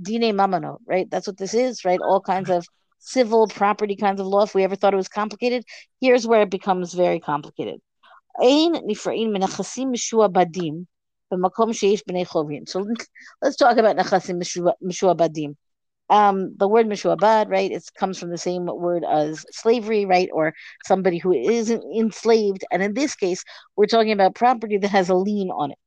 dine 0.00 0.36
mamano, 0.36 0.78
right? 0.86 1.10
That's 1.10 1.26
what 1.26 1.38
this 1.38 1.54
is, 1.54 1.84
right? 1.84 2.00
All 2.00 2.20
kinds 2.20 2.50
of 2.50 2.66
civil 3.06 3.46
property 3.46 3.96
kinds 3.96 4.20
of 4.20 4.26
law. 4.26 4.42
If 4.42 4.54
we 4.54 4.64
ever 4.64 4.76
thought 4.76 4.92
it 4.92 4.98
was 4.98 5.08
complicated, 5.08 5.64
here's 6.00 6.26
where 6.26 6.42
it 6.42 6.50
becomes 6.50 6.92
very 6.92 7.20
complicated. 7.20 7.80
So 8.38 8.44
let's 13.42 13.56
talk 13.56 13.76
about 13.76 13.96
nechasim 13.96 14.42
mishuabadim. 14.82 15.54
Um, 16.08 16.54
the 16.56 16.68
word 16.68 16.86
mishuabad, 16.86 17.48
right? 17.48 17.70
It 17.70 17.84
comes 17.98 18.18
from 18.18 18.30
the 18.30 18.38
same 18.38 18.66
word 18.66 19.04
as 19.04 19.44
slavery, 19.50 20.04
right? 20.04 20.28
Or 20.32 20.52
somebody 20.84 21.18
who 21.18 21.32
isn't 21.32 21.82
enslaved. 21.96 22.64
And 22.70 22.82
in 22.82 22.94
this 22.94 23.16
case, 23.16 23.42
we're 23.76 23.86
talking 23.86 24.12
about 24.12 24.34
property 24.34 24.78
that 24.78 24.88
has 24.88 25.08
a 25.08 25.14
lien 25.14 25.50
on 25.50 25.72
it, 25.72 25.78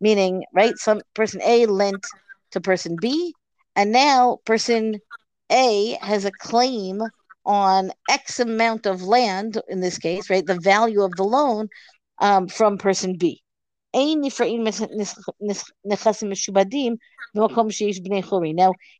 meaning, 0.00 0.44
right? 0.52 0.76
Some 0.78 1.00
person 1.14 1.40
A 1.44 1.66
lent 1.66 2.04
to 2.52 2.60
person 2.60 2.96
B, 3.00 3.34
and 3.76 3.92
now 3.92 4.38
person 4.44 4.98
A 5.50 5.98
has 6.00 6.24
a 6.24 6.32
claim 6.32 7.02
on 7.44 7.92
X 8.08 8.40
amount 8.40 8.86
of 8.86 9.02
land, 9.02 9.60
in 9.68 9.80
this 9.80 9.98
case, 9.98 10.28
right? 10.30 10.46
The 10.46 10.58
value 10.58 11.02
of 11.02 11.16
the 11.16 11.24
loan 11.24 11.68
um, 12.20 12.48
from 12.48 12.78
person 12.78 13.16
B. 13.16 13.42
Now, 13.94 14.14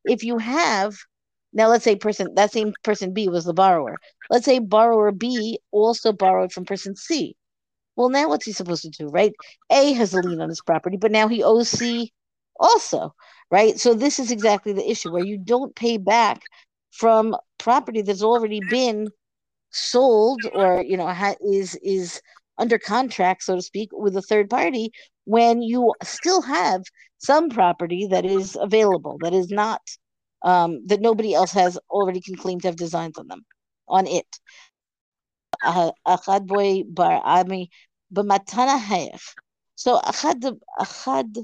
if 0.05 0.25
you 0.25 0.39
have, 0.39 0.95
now 1.53 1.69
let's 1.69 1.85
say 1.85 1.97
person 1.97 2.35
that 2.35 2.53
same 2.53 2.73
person 2.83 3.13
B 3.13 3.29
was 3.29 3.45
the 3.45 3.53
borrower. 3.55 3.99
Let's 4.31 4.45
say 4.47 4.59
borrower 4.61 5.13
B 5.13 5.59
also 5.71 6.13
borrowed 6.13 6.53
from 6.53 6.65
person 6.65 6.97
C. 6.97 7.37
Well, 7.97 8.09
now 8.09 8.29
what's 8.29 8.47
he 8.47 8.53
supposed 8.53 8.83
to 8.83 8.91
do, 8.91 9.09
right? 9.09 9.33
A 9.71 9.93
has 9.93 10.15
a 10.15 10.21
lien 10.21 10.41
on 10.41 10.49
his 10.49 10.63
property, 10.63 10.97
but 10.97 11.13
now 11.13 11.29
he 11.29 11.43
owes 11.43 11.69
C 11.69 12.13
also, 12.61 13.15
right? 13.51 13.79
So 13.79 13.95
this 13.95 14.19
is 14.19 14.31
exactly 14.31 14.73
the 14.73 14.89
issue 14.91 15.11
where 15.11 15.23
you 15.23 15.39
don't 15.39 15.75
pay 15.75 15.97
back 15.99 16.43
from 16.93 17.37
property 17.59 18.03
that's 18.03 18.23
already 18.23 18.61
been 18.61 19.09
sold 19.71 20.47
or 20.53 20.83
you 20.83 20.97
know 20.97 21.07
ha- 21.09 21.37
is 21.41 21.77
is 21.83 22.21
under 22.59 22.79
contract, 22.79 23.45
so 23.45 23.57
to 23.57 23.63
speak, 23.63 23.91
with 23.93 24.17
a 24.17 24.23
third 24.23 24.51
party 24.51 24.91
when 25.25 25.61
you 25.63 25.95
still 26.03 26.41
have 26.43 26.83
some 27.19 27.51
property 27.51 28.07
that 28.11 28.25
is 28.25 28.57
available, 28.61 29.19
that 29.19 29.35
is 29.35 29.51
not, 29.51 29.83
um, 30.43 30.81
that 30.87 31.01
nobody 31.03 31.35
else 31.35 31.53
has 31.53 31.79
already 31.91 32.21
can 32.21 32.35
claim 32.35 32.59
to 32.61 32.69
have 32.69 32.77
designs 32.77 33.19
on 33.19 33.29
them, 33.29 33.45
on 33.89 34.07
it. 34.07 34.27
Achadvoi 35.63 36.85
bar 36.89 37.21
ami 37.25 37.71
b'matana. 38.13 39.19
So 39.75 39.99
achad 39.99 40.59
achad 40.81 41.37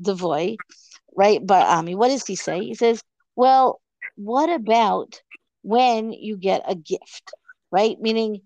devoy, 0.00 0.58
right? 1.16 1.44
Bar 1.46 1.64
ami. 1.66 1.92
Um, 1.94 1.98
what 1.98 2.08
does 2.08 2.26
he 2.26 2.36
say? 2.36 2.64
He 2.64 2.74
says, 2.74 3.02
well, 3.36 3.80
what 4.16 4.50
about 4.50 5.20
when 5.62 6.12
you 6.12 6.36
get 6.36 6.62
a 6.66 6.74
gift, 6.74 7.32
right? 7.70 7.96
Meaning 8.00 8.42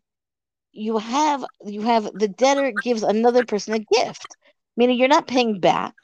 you 0.73 0.99
have 0.99 1.45
you 1.65 1.83
have 1.83 2.11
the 2.15 2.29
debtor 2.29 2.73
gives 2.73 3.03
another 3.03 3.45
person 3.45 3.75
a 3.75 3.79
gift, 3.79 4.37
meaning 4.77 4.99
you're 4.99 5.09
not 5.09 5.27
paying 5.27 5.61
back. 5.61 5.95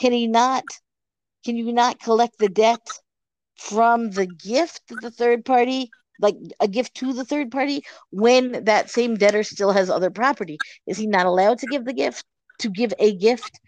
Can 0.00 0.12
he 0.12 0.26
not? 0.26 0.64
Can 1.44 1.56
you 1.56 1.72
not 1.72 2.00
collect 2.00 2.38
the 2.38 2.48
debt 2.48 2.86
from 3.56 4.10
the 4.10 4.26
gift 4.26 4.82
the 4.88 5.10
third 5.10 5.44
party, 5.44 5.92
like 6.18 6.36
a 6.60 6.68
gift 6.68 6.94
to 6.96 7.12
the 7.12 7.24
third 7.24 7.50
party, 7.50 7.84
when 8.10 8.64
that 8.64 8.90
same 8.90 9.16
debtor 9.16 9.44
still 9.44 9.72
has 9.72 9.90
other 9.90 10.10
property? 10.10 10.60
Is 10.86 10.98
he 10.98 11.06
not 11.06 11.26
allowed 11.26 11.58
to 11.60 11.66
give 11.66 11.84
the 11.84 11.92
gift 11.94 12.24
to 12.60 12.70
give 12.70 12.92
a 12.98 13.14
gift? 13.14 13.60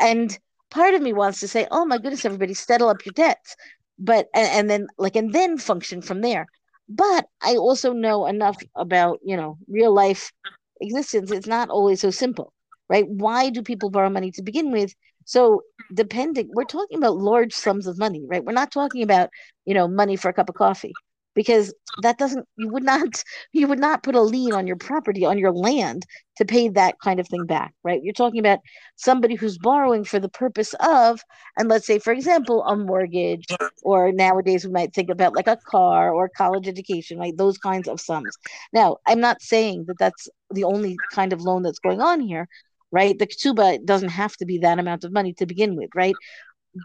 And 0.00 0.38
part 0.70 0.94
of 0.94 1.02
me 1.02 1.12
wants 1.12 1.40
to 1.40 1.48
say, 1.48 1.66
"Oh 1.70 1.84
my 1.84 1.98
goodness, 1.98 2.24
everybody, 2.24 2.54
settle 2.54 2.88
up 2.88 3.04
your 3.06 3.12
debts," 3.12 3.56
but 3.98 4.28
and, 4.34 4.48
and 4.48 4.70
then 4.70 4.86
like 4.98 5.16
and 5.16 5.32
then 5.32 5.58
function 5.58 6.02
from 6.02 6.20
there. 6.22 6.46
But 6.88 7.26
I 7.42 7.56
also 7.56 7.92
know 7.92 8.26
enough 8.26 8.56
about, 8.76 9.20
you 9.24 9.36
know, 9.36 9.58
real 9.68 9.92
life 9.92 10.32
existence. 10.80 11.30
It's 11.30 11.46
not 11.46 11.70
always 11.70 12.00
so 12.00 12.10
simple, 12.10 12.52
right? 12.88 13.06
Why 13.08 13.50
do 13.50 13.62
people 13.62 13.90
borrow 13.90 14.10
money 14.10 14.30
to 14.32 14.42
begin 14.42 14.70
with? 14.72 14.94
So 15.24 15.62
depending, 15.92 16.48
we're 16.52 16.64
talking 16.64 16.98
about 16.98 17.16
large 17.16 17.52
sums 17.52 17.86
of 17.86 17.98
money, 17.98 18.24
right? 18.28 18.44
We're 18.44 18.52
not 18.52 18.72
talking 18.72 19.02
about, 19.02 19.30
you 19.64 19.74
know, 19.74 19.88
money 19.88 20.16
for 20.16 20.28
a 20.28 20.34
cup 20.34 20.48
of 20.48 20.54
coffee 20.54 20.98
because 21.36 21.72
that 22.02 22.18
doesn't 22.18 22.46
you 22.56 22.68
would 22.68 22.82
not 22.82 23.22
you 23.52 23.68
would 23.68 23.78
not 23.78 24.02
put 24.02 24.16
a 24.16 24.20
lien 24.20 24.52
on 24.52 24.66
your 24.66 24.76
property 24.76 25.24
on 25.24 25.38
your 25.38 25.52
land 25.52 26.04
to 26.36 26.44
pay 26.44 26.68
that 26.68 26.96
kind 27.04 27.20
of 27.20 27.28
thing 27.28 27.46
back 27.46 27.72
right? 27.84 28.02
You're 28.02 28.12
talking 28.12 28.40
about 28.40 28.58
somebody 28.96 29.36
who's 29.36 29.58
borrowing 29.58 30.02
for 30.02 30.18
the 30.18 30.28
purpose 30.28 30.74
of 30.80 31.20
and 31.56 31.68
let's 31.68 31.86
say 31.86 32.00
for 32.00 32.12
example 32.12 32.64
a 32.64 32.76
mortgage 32.76 33.46
or 33.82 34.10
nowadays 34.10 34.66
we 34.66 34.72
might 34.72 34.92
think 34.92 35.10
about 35.10 35.34
like 35.34 35.46
a 35.46 35.58
car 35.68 36.12
or 36.12 36.28
college 36.28 36.66
education 36.66 37.18
right? 37.18 37.36
Those 37.36 37.58
kinds 37.58 37.86
of 37.86 38.00
sums. 38.00 38.36
Now 38.72 38.96
i'm 39.06 39.20
not 39.20 39.42
saying 39.42 39.84
that 39.86 39.98
that's 39.98 40.28
the 40.50 40.64
only 40.64 41.02
kind 41.10 41.32
of 41.32 41.42
loan 41.42 41.62
that's 41.62 41.78
going 41.78 42.00
on 42.00 42.20
here 42.20 42.48
right? 42.92 43.18
The 43.18 43.26
ktuba 43.26 43.84
doesn't 43.84 44.10
have 44.10 44.36
to 44.36 44.46
be 44.46 44.58
that 44.58 44.78
amount 44.78 45.04
of 45.04 45.12
money 45.12 45.34
to 45.34 45.46
begin 45.46 45.76
with 45.76 45.90
right? 45.94 46.16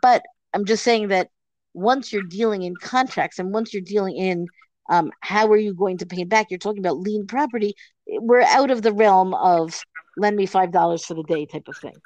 But 0.02 0.24
i'm 0.54 0.66
just 0.66 0.84
saying 0.84 1.08
that 1.10 1.30
once 1.74 2.12
you're 2.12 2.22
dealing 2.22 2.64
in 2.64 2.76
contracts 2.76 3.40
and 3.40 3.54
once 3.54 3.74
you're 3.74 3.84
dealing 3.84 4.18
in 4.18 4.48
um, 4.90 5.12
how 5.22 5.48
are 5.48 5.58
you 5.58 5.74
going 5.74 5.98
to 6.00 6.06
pay 6.06 6.26
back? 6.26 6.48
You're 6.50 6.60
talking 6.60 6.80
about 6.80 6.98
lien 6.98 7.26
property. 7.26 7.76
We're 8.08 8.42
out 8.42 8.72
of 8.72 8.82
the 8.82 8.94
realm 8.94 9.34
of 9.34 9.86
lend 10.18 10.36
me 10.36 10.46
five 10.46 10.72
dollars 10.72 11.06
for 11.06 11.14
the 11.14 11.24
day 11.24 11.46
type 11.46 11.68
of 11.68 11.78
thing. 11.78 12.02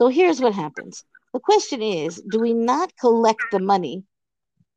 So 0.00 0.08
here's 0.08 0.40
what 0.40 0.54
happens. 0.54 1.04
The 1.32 1.40
question 1.40 1.82
is, 1.82 2.22
do 2.28 2.40
we 2.40 2.52
not 2.52 2.92
collect 3.00 3.50
the 3.50 3.58
money 3.58 4.04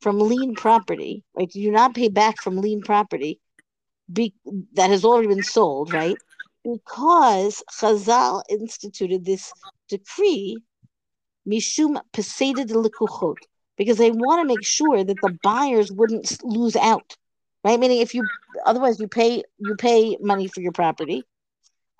from 0.01 0.19
lien 0.19 0.55
property? 0.55 1.23
Right? 1.35 1.49
Do 1.49 1.59
you 1.59 1.71
not 1.71 1.95
pay 1.95 2.09
back 2.09 2.41
from 2.41 2.57
lien 2.57 2.81
property 2.81 3.39
be, 4.11 4.33
that 4.73 4.89
has 4.89 5.03
already 5.03 5.27
been 5.27 5.43
sold, 5.43 5.93
right? 5.93 6.17
Because 6.65 7.63
Chazal 7.71 8.41
instituted 8.49 9.23
this 9.23 9.53
decree, 9.87 10.63
Mishum 11.47 12.01
Peseda 12.11 12.65
Likuchot, 12.65 13.37
because 13.77 13.97
they 13.97 14.11
want 14.11 14.41
to 14.41 14.47
make 14.47 14.65
sure 14.65 15.03
that 15.03 15.21
the 15.21 15.29
buyers 15.29 15.91
wouldn't 15.91 16.43
lose 16.43 16.75
out, 16.75 17.15
right? 17.63 17.79
Meaning, 17.79 18.01
if 18.01 18.15
you 18.15 18.29
otherwise 18.65 18.99
you 18.99 19.07
pay 19.07 19.43
you 19.59 19.75
pay 19.75 20.17
money 20.19 20.47
for 20.47 20.61
your 20.61 20.71
property, 20.71 21.27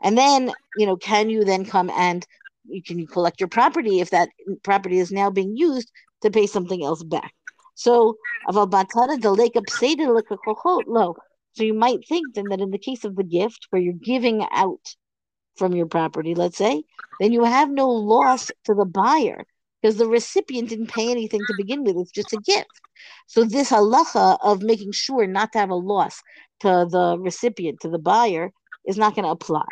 and 0.01 0.17
then 0.17 0.51
you 0.75 0.87
know, 0.87 0.97
can 0.97 1.29
you 1.29 1.43
then 1.43 1.65
come 1.65 1.91
and 1.91 2.25
you 2.67 2.81
can 2.81 3.05
collect 3.05 3.39
your 3.39 3.49
property 3.49 3.99
if 3.99 4.09
that 4.09 4.29
property 4.63 4.97
is 4.97 5.11
now 5.11 5.29
being 5.29 5.55
used 5.55 5.91
to 6.21 6.31
pay 6.31 6.47
something 6.47 6.83
else 6.83 7.03
back? 7.03 7.33
So, 7.75 8.17
aval 8.49 8.67
batara 8.69 9.19
de 9.19 9.29
lo. 10.87 11.15
So 11.55 11.63
you 11.63 11.73
might 11.73 12.07
think 12.07 12.35
then 12.35 12.49
that 12.49 12.61
in 12.61 12.71
the 12.71 12.77
case 12.77 13.05
of 13.05 13.15
the 13.15 13.23
gift, 13.23 13.67
where 13.69 13.81
you're 13.81 13.93
giving 13.93 14.45
out 14.51 14.95
from 15.55 15.73
your 15.73 15.85
property, 15.85 16.35
let's 16.35 16.57
say, 16.57 16.83
then 17.19 17.31
you 17.31 17.43
have 17.45 17.69
no 17.69 17.89
loss 17.89 18.51
to 18.65 18.73
the 18.73 18.85
buyer 18.85 19.45
because 19.81 19.97
the 19.97 20.07
recipient 20.07 20.69
didn't 20.69 20.89
pay 20.89 21.11
anything 21.11 21.45
to 21.45 21.53
begin 21.53 21.83
with. 21.83 21.95
It's 21.97 22.11
just 22.11 22.33
a 22.33 22.37
gift. 22.37 22.81
So 23.27 23.45
this 23.45 23.71
halacha 23.71 24.37
of 24.41 24.63
making 24.63 24.91
sure 24.91 25.27
not 25.27 25.53
to 25.53 25.59
have 25.59 25.69
a 25.69 25.75
loss 25.75 26.21
to 26.59 26.87
the 26.89 27.17
recipient, 27.19 27.79
to 27.81 27.89
the 27.89 27.99
buyer, 27.99 28.51
is 28.85 28.97
not 28.97 29.15
going 29.15 29.25
to 29.25 29.31
apply. 29.31 29.65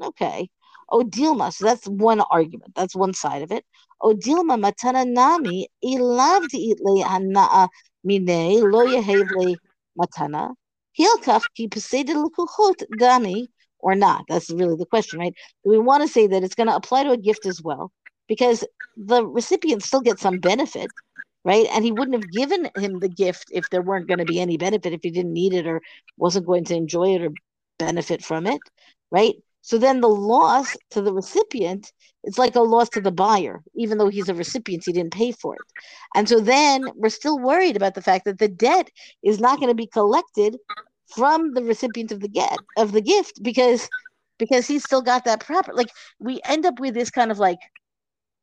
Okay. 0.00 0.48
Odilma, 0.90 1.52
so 1.52 1.64
that's 1.64 1.86
one 1.86 2.20
argument. 2.20 2.72
That's 2.74 2.96
one 2.96 3.14
side 3.14 3.42
of 3.42 3.52
it. 3.52 3.64
Odilma 4.02 4.58
matana 4.60 5.06
nami 5.06 5.68
ilavdi 5.84 6.72
itle 6.72 7.02
hanaa 7.02 7.68
mine 8.04 8.60
lo 8.60 8.86
matana 9.98 10.54
Hilkach 11.00 11.44
ki 11.56 11.68
peseda 11.68 12.14
lukuchot 12.14 12.84
dami 13.00 13.48
or 13.78 13.94
not? 13.94 14.24
That's 14.28 14.50
really 14.50 14.76
the 14.76 14.86
question, 14.86 15.18
right? 15.18 15.34
Do 15.64 15.70
we 15.70 15.78
want 15.78 16.02
to 16.02 16.08
say 16.08 16.26
that 16.26 16.42
it's 16.44 16.54
going 16.54 16.68
to 16.68 16.76
apply 16.76 17.04
to 17.04 17.12
a 17.12 17.16
gift 17.16 17.46
as 17.46 17.62
well? 17.62 17.92
Because 18.28 18.64
the 18.96 19.26
recipient 19.26 19.82
still 19.82 20.02
gets 20.02 20.22
some 20.22 20.38
benefit, 20.38 20.90
right? 21.44 21.66
And 21.72 21.84
he 21.84 21.92
wouldn't 21.92 22.16
have 22.16 22.30
given 22.30 22.68
him 22.76 22.98
the 22.98 23.08
gift 23.08 23.46
if 23.52 23.70
there 23.70 23.82
weren't 23.82 24.08
going 24.08 24.18
to 24.18 24.24
be 24.26 24.40
any 24.40 24.56
benefit, 24.56 24.92
if 24.92 25.00
he 25.02 25.10
didn't 25.10 25.32
need 25.32 25.54
it 25.54 25.66
or 25.66 25.80
wasn't 26.16 26.46
going 26.46 26.64
to 26.66 26.74
enjoy 26.74 27.14
it 27.14 27.22
or 27.22 27.30
benefit 27.78 28.22
from 28.22 28.46
it, 28.46 28.60
right? 29.10 29.34
So 29.62 29.78
then 29.78 30.00
the 30.00 30.08
loss 30.08 30.76
to 30.90 31.02
the 31.02 31.12
recipient, 31.12 31.92
it's 32.24 32.38
like 32.38 32.56
a 32.56 32.60
loss 32.60 32.88
to 32.90 33.00
the 33.00 33.12
buyer, 33.12 33.62
even 33.74 33.98
though 33.98 34.08
he's 34.08 34.28
a 34.28 34.34
recipient, 34.34 34.84
he 34.84 34.92
didn't 34.92 35.12
pay 35.12 35.32
for 35.32 35.54
it. 35.56 35.66
And 36.14 36.28
so 36.28 36.40
then 36.40 36.88
we're 36.94 37.10
still 37.10 37.38
worried 37.38 37.76
about 37.76 37.94
the 37.94 38.02
fact 38.02 38.24
that 38.24 38.38
the 38.38 38.48
debt 38.48 38.90
is 39.22 39.40
not 39.40 39.58
going 39.58 39.70
to 39.70 39.74
be 39.74 39.86
collected 39.86 40.56
from 41.14 41.54
the 41.54 41.62
recipient 41.62 42.12
of 42.12 42.20
the 42.20 42.28
get 42.28 42.60
of 42.76 42.92
the 42.92 43.00
gift 43.00 43.42
because 43.42 43.88
because 44.38 44.66
he's 44.66 44.84
still 44.84 45.02
got 45.02 45.24
that 45.24 45.40
proper 45.40 45.72
like 45.74 45.90
we 46.18 46.40
end 46.44 46.64
up 46.64 46.80
with 46.80 46.94
this 46.94 47.10
kind 47.10 47.30
of 47.30 47.38
like 47.38 47.58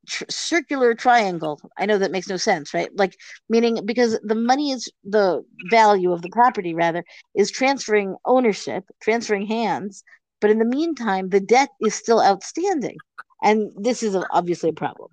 tr- 0.08 0.24
circular 0.28 0.94
triangle. 0.94 1.60
I 1.78 1.86
know 1.86 1.98
that 1.98 2.10
makes 2.10 2.28
no 2.28 2.36
sense, 2.36 2.74
right? 2.74 2.90
Like 2.96 3.16
meaning 3.48 3.84
because 3.84 4.18
the 4.22 4.34
money 4.34 4.70
is 4.72 4.88
the 5.04 5.44
value 5.64 6.12
of 6.12 6.22
the 6.22 6.30
property 6.30 6.74
rather 6.74 7.04
is 7.34 7.50
transferring 7.50 8.16
ownership, 8.24 8.84
transferring 9.00 9.46
hands, 9.46 10.02
but 10.40 10.50
in 10.50 10.58
the 10.58 10.64
meantime 10.64 11.28
the 11.28 11.40
debt 11.40 11.70
is 11.80 11.94
still 11.94 12.22
outstanding. 12.22 13.00
And 13.42 13.70
this 13.76 14.02
is 14.02 14.16
obviously 14.30 14.70
a 14.70 14.74
problem. 14.74 15.10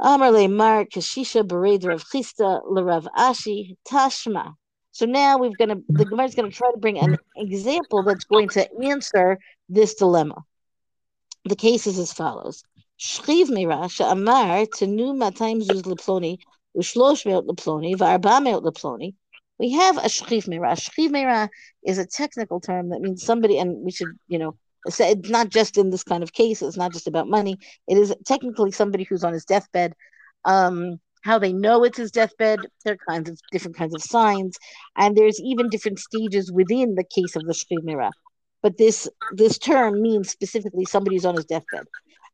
Amarle 0.00 0.48
Mar 0.48 0.84
Kashisha 0.84 1.42
Bereder 1.46 1.92
of 1.92 2.04
Chisda 2.04 2.62
Larav 2.64 3.06
Ashi 3.16 3.76
Tashma. 3.88 4.54
So 4.98 5.06
now 5.06 5.38
we've 5.38 5.56
going 5.56 5.68
to 5.68 5.80
the 5.88 6.04
Gemara 6.04 6.26
is 6.26 6.34
going 6.34 6.50
to 6.50 6.56
try 6.56 6.72
to 6.72 6.76
bring 6.76 6.98
an 6.98 7.18
example 7.36 8.02
that's 8.02 8.24
going 8.24 8.48
to 8.48 8.66
answer 8.82 9.38
this 9.68 9.94
dilemma. 9.94 10.42
The 11.44 11.54
case 11.54 11.86
is 11.86 12.00
as 12.00 12.12
follows: 12.12 12.64
Shchiv 12.98 13.48
mira 13.48 13.88
she'amar 13.88 14.66
tenu 14.66 15.14
matayim 15.14 15.62
zuz 15.62 15.82
leploni 15.82 16.38
ushlosh 16.76 17.24
meot 17.26 17.46
leploni 17.46 17.94
v'arba 17.94 18.42
meot 18.42 18.64
leploni. 18.64 19.14
We 19.60 19.70
have 19.70 19.98
a 19.98 20.08
shchiv 20.16 20.48
mira. 20.48 20.72
Shchiv 20.72 21.12
mira 21.12 21.48
is 21.86 21.98
a 21.98 22.04
technical 22.04 22.58
term 22.58 22.88
that 22.88 23.00
means 23.00 23.22
somebody, 23.22 23.56
and 23.60 23.84
we 23.84 23.92
should, 23.92 24.18
you 24.26 24.40
know, 24.40 24.56
so 24.88 25.04
it's 25.06 25.30
not 25.30 25.48
just 25.50 25.78
in 25.78 25.90
this 25.90 26.02
kind 26.02 26.24
of 26.24 26.32
case 26.32 26.60
it's 26.60 26.76
not 26.76 26.92
just 26.92 27.08
about 27.08 27.28
money 27.28 27.58
it 27.88 27.98
is 27.98 28.14
technically 28.24 28.70
somebody 28.70 29.02
who's 29.02 29.24
on 29.24 29.32
his 29.32 29.44
deathbed 29.44 29.92
um, 30.44 31.00
how 31.22 31.38
they 31.38 31.52
know 31.52 31.84
it's 31.84 31.98
his 31.98 32.10
deathbed. 32.10 32.66
There 32.84 32.94
are 32.94 33.12
kinds 33.12 33.30
of 33.30 33.38
different 33.50 33.76
kinds 33.76 33.94
of 33.94 34.02
signs, 34.02 34.58
and 34.96 35.16
there's 35.16 35.40
even 35.40 35.68
different 35.68 35.98
stages 35.98 36.52
within 36.52 36.94
the 36.94 37.04
case 37.04 37.36
of 37.36 37.46
the 37.46 37.52
shchiv 37.52 37.84
mira. 37.84 38.12
But 38.62 38.78
this 38.78 39.08
this 39.30 39.58
term 39.58 40.02
means 40.02 40.30
specifically 40.30 40.84
somebody 40.84 41.16
who's 41.16 41.24
on 41.26 41.34
his 41.34 41.44
deathbed, 41.44 41.86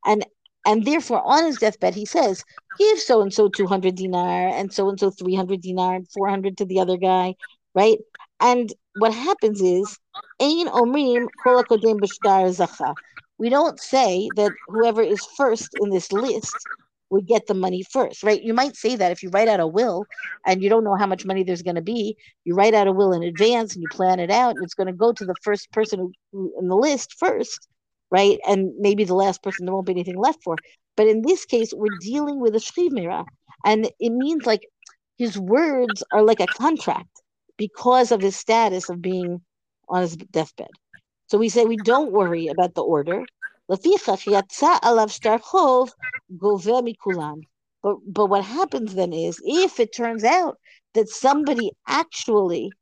and 0.04 0.24
and 0.66 0.84
therefore, 0.84 1.22
on 1.24 1.44
his 1.44 1.58
deathbed, 1.58 1.94
he 1.94 2.06
says, 2.06 2.42
give 2.78 2.98
so 2.98 3.20
and 3.20 3.32
so 3.32 3.48
200 3.48 3.94
dinar 3.94 4.48
and 4.48 4.72
so 4.72 4.88
and 4.88 4.98
so 4.98 5.10
300 5.10 5.60
dinar 5.60 5.94
and 5.94 6.08
400 6.10 6.56
to 6.58 6.64
the 6.64 6.80
other 6.80 6.96
guy, 6.96 7.34
right? 7.74 7.98
And 8.40 8.72
what 8.94 9.12
happens 9.12 9.60
is, 9.60 9.98
Omrim 10.40 11.28
Zacha. 11.42 12.94
We 13.38 13.48
don't 13.48 13.80
say 13.80 14.30
that 14.36 14.52
whoever 14.68 15.02
is 15.02 15.26
first 15.36 15.74
in 15.80 15.90
this 15.90 16.12
list 16.12 16.66
would 17.10 17.26
get 17.26 17.46
the 17.46 17.54
money 17.54 17.82
first, 17.90 18.22
right? 18.22 18.42
You 18.42 18.54
might 18.54 18.76
say 18.76 18.96
that 18.96 19.12
if 19.12 19.22
you 19.22 19.30
write 19.30 19.48
out 19.48 19.60
a 19.60 19.66
will 19.66 20.06
and 20.46 20.62
you 20.62 20.68
don't 20.68 20.84
know 20.84 20.96
how 20.96 21.06
much 21.06 21.24
money 21.24 21.44
there's 21.44 21.62
going 21.62 21.76
to 21.76 21.82
be, 21.82 22.16
you 22.44 22.54
write 22.54 22.74
out 22.74 22.86
a 22.88 22.92
will 22.92 23.12
in 23.12 23.22
advance 23.22 23.74
and 23.74 23.82
you 23.82 23.88
plan 23.88 24.20
it 24.20 24.30
out, 24.30 24.54
and 24.56 24.62
it's 24.64 24.74
going 24.74 24.86
to 24.86 24.92
go 24.92 25.12
to 25.12 25.24
the 25.24 25.36
first 25.42 25.70
person 25.72 26.12
in 26.32 26.68
the 26.68 26.76
list 26.76 27.14
first 27.18 27.68
right? 28.10 28.38
And 28.46 28.72
maybe 28.78 29.04
the 29.04 29.14
last 29.14 29.42
person 29.42 29.66
there 29.66 29.74
won't 29.74 29.86
be 29.86 29.92
anything 29.92 30.16
left 30.16 30.38
for. 30.44 30.60
But 30.96 31.08
in 31.08 31.22
this 31.22 31.44
case, 31.44 31.72
we're 31.74 31.88
dealing 31.98 32.40
with 32.40 32.54
a 32.54 32.58
shchivmira, 32.58 33.24
and 33.64 33.90
it 33.98 34.10
means 34.10 34.46
like 34.46 34.68
his 35.18 35.36
words 35.38 36.04
are 36.12 36.22
like 36.22 36.40
a 36.40 36.46
contract 36.46 37.08
because 37.56 38.12
of 38.12 38.20
his 38.22 38.36
status 38.36 38.88
of 38.88 39.02
being 39.02 39.40
on 39.88 40.02
his 40.02 40.16
deathbed. 40.16 40.68
So 41.26 41.38
we 41.38 41.48
say 41.48 41.64
we 41.64 41.76
don't 41.76 42.12
worry 42.12 42.46
about 42.48 42.74
the 42.74 42.82
order. 42.82 43.24
But 43.68 43.82
but 48.06 48.26
what 48.26 48.44
happens 48.44 48.94
then 48.94 49.12
is 49.12 49.40
if 49.44 49.80
it 49.80 49.94
turns 49.94 50.24
out 50.24 50.58
that 50.94 51.08
somebody 51.08 51.72
actually 51.86 52.72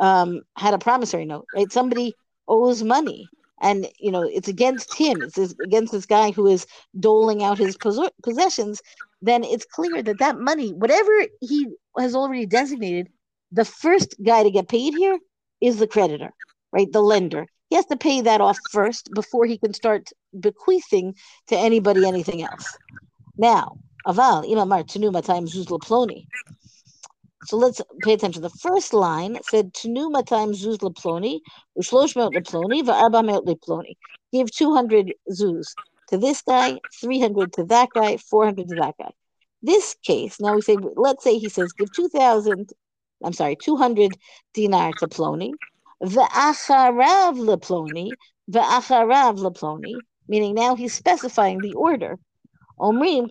um, 0.00 0.42
had 0.56 0.74
a 0.74 0.78
promissory 0.78 1.24
note, 1.24 1.48
right? 1.54 1.72
Somebody 1.72 2.14
owes 2.46 2.82
money 2.82 3.30
and 3.60 3.88
you 3.98 4.10
know 4.10 4.22
it's 4.22 4.48
against 4.48 4.94
him 4.94 5.22
it's 5.22 5.38
against 5.38 5.92
this 5.92 6.06
guy 6.06 6.30
who 6.30 6.46
is 6.46 6.66
doling 6.98 7.42
out 7.42 7.58
his 7.58 7.76
possessions 8.22 8.80
then 9.20 9.44
it's 9.44 9.66
clear 9.66 10.02
that 10.02 10.18
that 10.18 10.38
money 10.38 10.72
whatever 10.72 11.10
he 11.40 11.66
has 11.98 12.14
already 12.14 12.46
designated 12.46 13.08
the 13.52 13.64
first 13.64 14.14
guy 14.24 14.42
to 14.42 14.50
get 14.50 14.68
paid 14.68 14.94
here 14.94 15.18
is 15.60 15.78
the 15.78 15.86
creditor 15.86 16.32
right? 16.72 16.90
The 16.92 17.02
lender 17.02 17.46
he 17.68 17.76
has 17.76 17.86
to 17.86 17.96
pay 17.96 18.20
that 18.20 18.40
off 18.40 18.58
first 18.70 19.12
before 19.14 19.44
he 19.46 19.58
can 19.58 19.74
start 19.74 20.10
bequeathing 20.38 21.14
to 21.48 21.56
anybody 21.56 22.06
anything 22.06 22.42
else 22.42 22.78
now 23.36 23.76
aval 24.06 24.44
imamar 24.52 24.82
tenu 24.84 25.10
matayim 25.10 25.46
zuz 25.54 25.66
ploni 25.88 26.26
so 27.48 27.56
let's 27.56 27.80
pay 28.02 28.12
attention. 28.12 28.42
The 28.42 28.50
first 28.50 28.92
line 28.92 29.38
said 29.42 29.72
Tenu 29.72 30.10
matayim 30.10 30.50
zuz 30.52 30.76
ushlosh 30.78 32.14
meot 32.14 32.34
leploni, 32.34 32.82
va'arba 32.82 33.24
meot 33.24 33.46
leploni. 33.46 33.94
Give 34.32 34.50
200 34.50 35.14
zuz 35.32 35.74
to 36.08 36.18
this 36.18 36.42
guy, 36.42 36.78
300 37.00 37.54
to 37.54 37.64
that 37.64 37.88
guy, 37.94 38.18
400 38.18 38.68
to 38.68 38.74
that 38.74 38.96
guy. 39.00 39.12
This 39.62 39.96
case, 40.02 40.38
now 40.38 40.56
we 40.56 40.60
say, 40.60 40.76
let's 40.96 41.24
say 41.24 41.38
he 41.38 41.48
says, 41.48 41.72
give 41.72 41.90
2,000, 41.90 42.68
I'm 43.24 43.32
sorry, 43.32 43.56
200 43.56 44.18
dinar 44.52 44.92
to 44.98 45.08
Ploni, 45.08 45.52
V'acharav 46.02 47.38
leploni, 47.38 48.16
v'acharav 48.50 49.38
leploni, 49.38 50.02
meaning 50.28 50.54
now 50.54 50.76
he's 50.76 50.94
specifying 50.94 51.60
the 51.60 51.74
order. 51.74 52.18
Omrim 52.80 53.28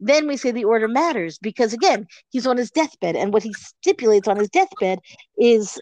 Then 0.00 0.28
we 0.28 0.36
say 0.36 0.50
the 0.50 0.64
order 0.64 0.88
matters 0.88 1.38
because 1.38 1.72
again, 1.72 2.06
he's 2.28 2.46
on 2.46 2.58
his 2.58 2.70
deathbed, 2.70 3.16
and 3.16 3.32
what 3.32 3.42
he 3.42 3.54
stipulates 3.54 4.28
on 4.28 4.36
his 4.36 4.50
deathbed 4.50 4.98
is 5.38 5.80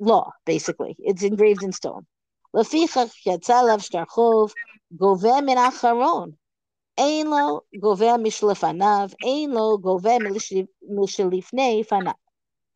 law, 0.00 0.32
basically. 0.44 0.96
It's 0.98 1.22
engraved 1.22 1.62
in 1.62 1.72
stone. 1.72 2.06
Ein 6.96 7.30
lo 7.30 7.64
gove 7.80 8.20
mishlefanav, 8.20 9.14
ein 9.24 9.52
lo 9.52 9.78
fanav. 9.78 12.14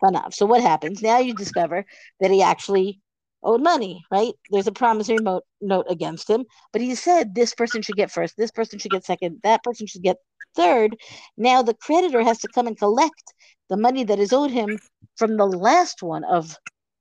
Pranav. 0.02 0.34
So 0.34 0.46
what 0.46 0.60
happens? 0.62 1.02
Now 1.02 1.18
you 1.18 1.34
discover 1.34 1.84
that 2.20 2.30
he 2.30 2.42
actually 2.42 3.00
owed 3.42 3.62
money, 3.62 4.04
right? 4.10 4.34
There's 4.50 4.66
a 4.66 4.72
promissory 4.72 5.18
mo- 5.20 5.42
note 5.60 5.86
against 5.88 6.28
him, 6.28 6.44
but 6.72 6.82
he 6.82 6.94
said 6.94 7.34
this 7.34 7.54
person 7.54 7.82
should 7.82 7.96
get 7.96 8.10
first, 8.10 8.36
this 8.36 8.50
person 8.50 8.78
should 8.78 8.90
get 8.92 9.04
second, 9.04 9.40
that 9.44 9.62
person 9.62 9.86
should 9.86 10.02
get 10.02 10.16
third. 10.56 10.96
Now 11.36 11.62
the 11.62 11.74
creditor 11.74 12.22
has 12.22 12.38
to 12.40 12.48
come 12.48 12.66
and 12.66 12.76
collect 12.78 13.34
the 13.68 13.76
money 13.76 14.04
that 14.04 14.18
is 14.18 14.32
owed 14.32 14.50
him 14.50 14.78
from 15.16 15.36
the 15.36 15.46
last 15.46 16.02
one 16.02 16.24
of 16.24 16.56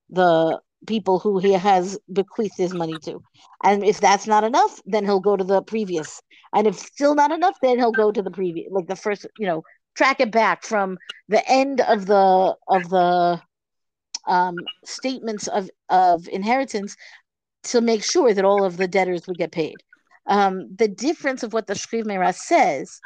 the 0.10 0.60
people 0.86 1.20
who 1.20 1.40
he 1.40 1.54
has 1.54 1.98
bequeathed 2.12 2.58
his 2.58 2.74
money 2.74 3.00
to. 3.00 3.22
And 3.64 3.84
if 3.84 4.00
that's 4.00 4.28
not 4.28 4.44
enough, 4.44 4.80
then 4.86 5.06
he'll 5.06 5.20
go 5.20 5.36
to 5.36 5.44
the 5.44 5.62
previous. 5.64 6.22
And 6.54 6.68
if 6.68 6.78
still 6.78 7.16
not 7.16 7.32
enough, 7.32 7.58
then 7.62 7.78
he'll 7.78 7.92
go 7.92 8.12
to 8.12 8.22
the 8.22 8.32
previous, 8.32 8.68
like 8.72 8.88
the 8.88 8.96
first, 8.96 9.26
you 9.38 9.48
know, 9.48 9.64
track 9.98 10.20
it 10.20 10.32
back 10.32 10.64
from 10.64 10.98
the 11.28 11.44
end 11.50 11.82
of 11.82 12.06
the 12.06 12.56
of 12.68 12.90
the 12.90 13.42
um, 14.28 14.68
statements 14.86 15.48
of, 15.48 15.70
of 15.90 16.28
inheritance 16.28 16.96
to 17.64 17.82
make 17.82 18.04
sure 18.04 18.34
that 18.34 18.46
all 18.46 18.64
of 18.64 18.78
the 18.78 18.88
debtors 18.88 19.28
would 19.28 19.38
get 19.38 19.52
paid. 19.52 19.84
Um, 20.28 20.68
the 20.76 20.88
difference 20.88 21.44
of 21.44 21.54
what 21.54 21.68
the 21.68 21.74
Shchiv 21.74 22.04
Meira 22.04 22.36
says 22.36 23.02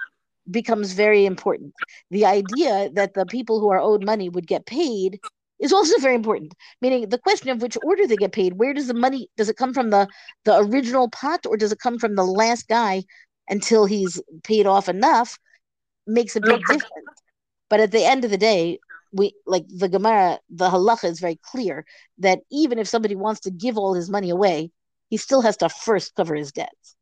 becomes 0.49 0.93
very 0.93 1.25
important. 1.25 1.73
The 2.09 2.25
idea 2.25 2.89
that 2.93 3.13
the 3.13 3.25
people 3.25 3.59
who 3.59 3.69
are 3.69 3.79
owed 3.79 4.03
money 4.03 4.29
would 4.29 4.47
get 4.47 4.65
paid 4.65 5.19
is 5.59 5.71
also 5.71 5.97
very 5.99 6.15
important. 6.15 6.53
Meaning 6.81 7.09
the 7.09 7.19
question 7.19 7.49
of 7.49 7.61
which 7.61 7.77
order 7.81 8.07
they 8.07 8.17
get 8.17 8.31
paid, 8.31 8.53
where 8.53 8.73
does 8.73 8.87
the 8.87 8.95
money 8.95 9.29
does 9.37 9.49
it 9.49 9.57
come 9.57 9.73
from 9.73 9.91
the 9.91 10.07
the 10.45 10.57
original 10.57 11.09
pot 11.09 11.45
or 11.45 11.55
does 11.55 11.71
it 11.71 11.79
come 11.79 11.99
from 11.99 12.15
the 12.15 12.25
last 12.25 12.67
guy 12.67 13.03
until 13.47 13.85
he's 13.85 14.19
paid 14.43 14.65
off 14.65 14.89
enough 14.89 15.37
makes 16.07 16.35
a 16.35 16.41
big 16.41 16.59
difference. 16.59 17.21
But 17.69 17.79
at 17.79 17.91
the 17.91 18.03
end 18.03 18.25
of 18.25 18.31
the 18.31 18.37
day, 18.37 18.79
we 19.13 19.33
like 19.45 19.65
the 19.67 19.89
Gemara, 19.89 20.39
the 20.49 20.69
halacha 20.69 21.05
is 21.05 21.19
very 21.19 21.39
clear 21.41 21.85
that 22.19 22.39
even 22.51 22.79
if 22.79 22.87
somebody 22.87 23.15
wants 23.15 23.41
to 23.41 23.51
give 23.51 23.77
all 23.77 23.93
his 23.93 24.09
money 24.09 24.29
away, 24.29 24.71
he 25.09 25.17
still 25.17 25.41
has 25.41 25.57
to 25.57 25.69
first 25.69 26.15
cover 26.15 26.35
his 26.35 26.51
debts. 26.51 26.95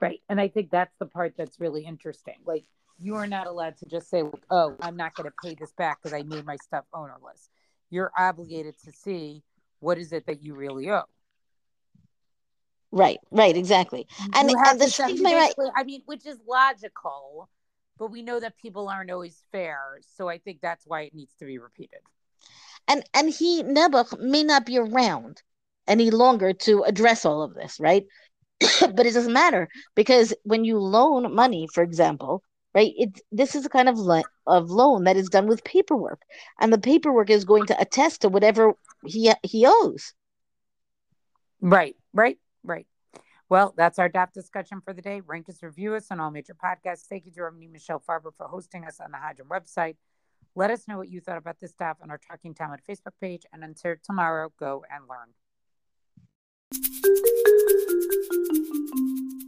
Right. 0.00 0.20
And 0.28 0.40
I 0.40 0.48
think 0.48 0.70
that's 0.70 0.94
the 0.98 1.06
part 1.06 1.34
that's 1.36 1.60
really 1.60 1.84
interesting. 1.84 2.36
Like 2.44 2.64
you 3.00 3.16
are 3.16 3.26
not 3.26 3.46
allowed 3.46 3.76
to 3.78 3.86
just 3.86 4.10
say, 4.10 4.22
"Oh, 4.50 4.76
I'm 4.80 4.96
not 4.96 5.14
going 5.14 5.28
to 5.28 5.34
pay 5.42 5.54
this 5.54 5.72
back 5.72 6.02
because 6.02 6.12
I 6.12 6.22
made 6.22 6.44
my 6.44 6.56
stuff 6.56 6.84
ownerless." 6.92 7.48
You're 7.90 8.12
obligated 8.16 8.74
to 8.84 8.92
see 8.92 9.42
what 9.80 9.98
is 9.98 10.12
it 10.12 10.26
that 10.26 10.42
you 10.42 10.54
really 10.54 10.90
owe. 10.90 11.04
Right, 12.92 13.18
right, 13.30 13.56
exactly. 13.56 14.06
And, 14.34 14.50
and 14.50 14.80
the 14.80 15.24
right. 15.24 15.54
I 15.74 15.82
mean, 15.82 16.02
which 16.04 16.26
is 16.26 16.38
logical 16.46 17.48
but 18.02 18.10
we 18.10 18.22
know 18.22 18.40
that 18.40 18.58
people 18.58 18.88
aren't 18.88 19.12
always 19.12 19.44
fair. 19.52 20.00
So 20.16 20.28
I 20.28 20.38
think 20.38 20.58
that's 20.60 20.84
why 20.84 21.02
it 21.02 21.14
needs 21.14 21.34
to 21.38 21.44
be 21.44 21.58
repeated. 21.58 22.00
And 22.88 23.04
and 23.14 23.30
he 23.30 23.62
Nebuch 23.62 24.18
may 24.18 24.42
not 24.42 24.66
be 24.66 24.76
around 24.76 25.40
any 25.86 26.10
longer 26.10 26.52
to 26.52 26.82
address 26.82 27.24
all 27.24 27.42
of 27.42 27.54
this, 27.54 27.78
right? 27.78 28.04
but 28.80 29.06
it 29.06 29.14
doesn't 29.14 29.32
matter 29.32 29.68
because 29.94 30.34
when 30.42 30.64
you 30.64 30.78
loan 30.78 31.32
money, 31.32 31.68
for 31.72 31.84
example, 31.84 32.42
right? 32.74 32.92
It 32.96 33.20
this 33.30 33.54
is 33.54 33.64
a 33.66 33.68
kind 33.68 33.88
of 33.88 33.98
le- 33.98 34.24
of 34.48 34.68
loan 34.68 35.04
that 35.04 35.16
is 35.16 35.28
done 35.28 35.46
with 35.46 35.62
paperwork, 35.62 36.22
and 36.58 36.72
the 36.72 36.78
paperwork 36.78 37.30
is 37.30 37.44
going 37.44 37.66
to 37.66 37.80
attest 37.80 38.22
to 38.22 38.28
whatever 38.28 38.72
he 39.04 39.32
he 39.44 39.64
owes. 39.64 40.12
Right, 41.60 41.94
right, 42.12 42.38
right. 42.64 42.86
Well, 43.48 43.74
that's 43.76 43.98
our 43.98 44.08
daf 44.08 44.32
discussion 44.32 44.80
for 44.80 44.92
the 44.94 45.02
day. 45.02 45.20
Rank 45.20 45.48
us, 45.48 45.62
review 45.62 45.94
us 45.94 46.10
on 46.10 46.20
all 46.20 46.30
major 46.30 46.54
podcasts. 46.54 47.06
Thank 47.06 47.26
you 47.26 47.32
to 47.32 47.50
Michelle 47.70 48.00
Farber 48.00 48.34
for 48.34 48.46
hosting 48.46 48.84
us 48.86 48.98
on 48.98 49.10
the 49.10 49.18
Hadran 49.18 49.48
website. 49.48 49.96
Let 50.54 50.70
us 50.70 50.86
know 50.88 50.96
what 50.98 51.08
you 51.08 51.20
thought 51.20 51.38
about 51.38 51.60
this 51.60 51.70
stuff 51.70 51.98
on 52.02 52.10
our 52.10 52.18
Talking 52.18 52.54
Talmud 52.54 52.80
Facebook 52.88 53.12
page. 53.20 53.44
And 53.52 53.64
until 53.64 53.94
tomorrow, 54.02 54.52
go 54.58 54.84
and 54.90 55.04
learn. 55.08 55.28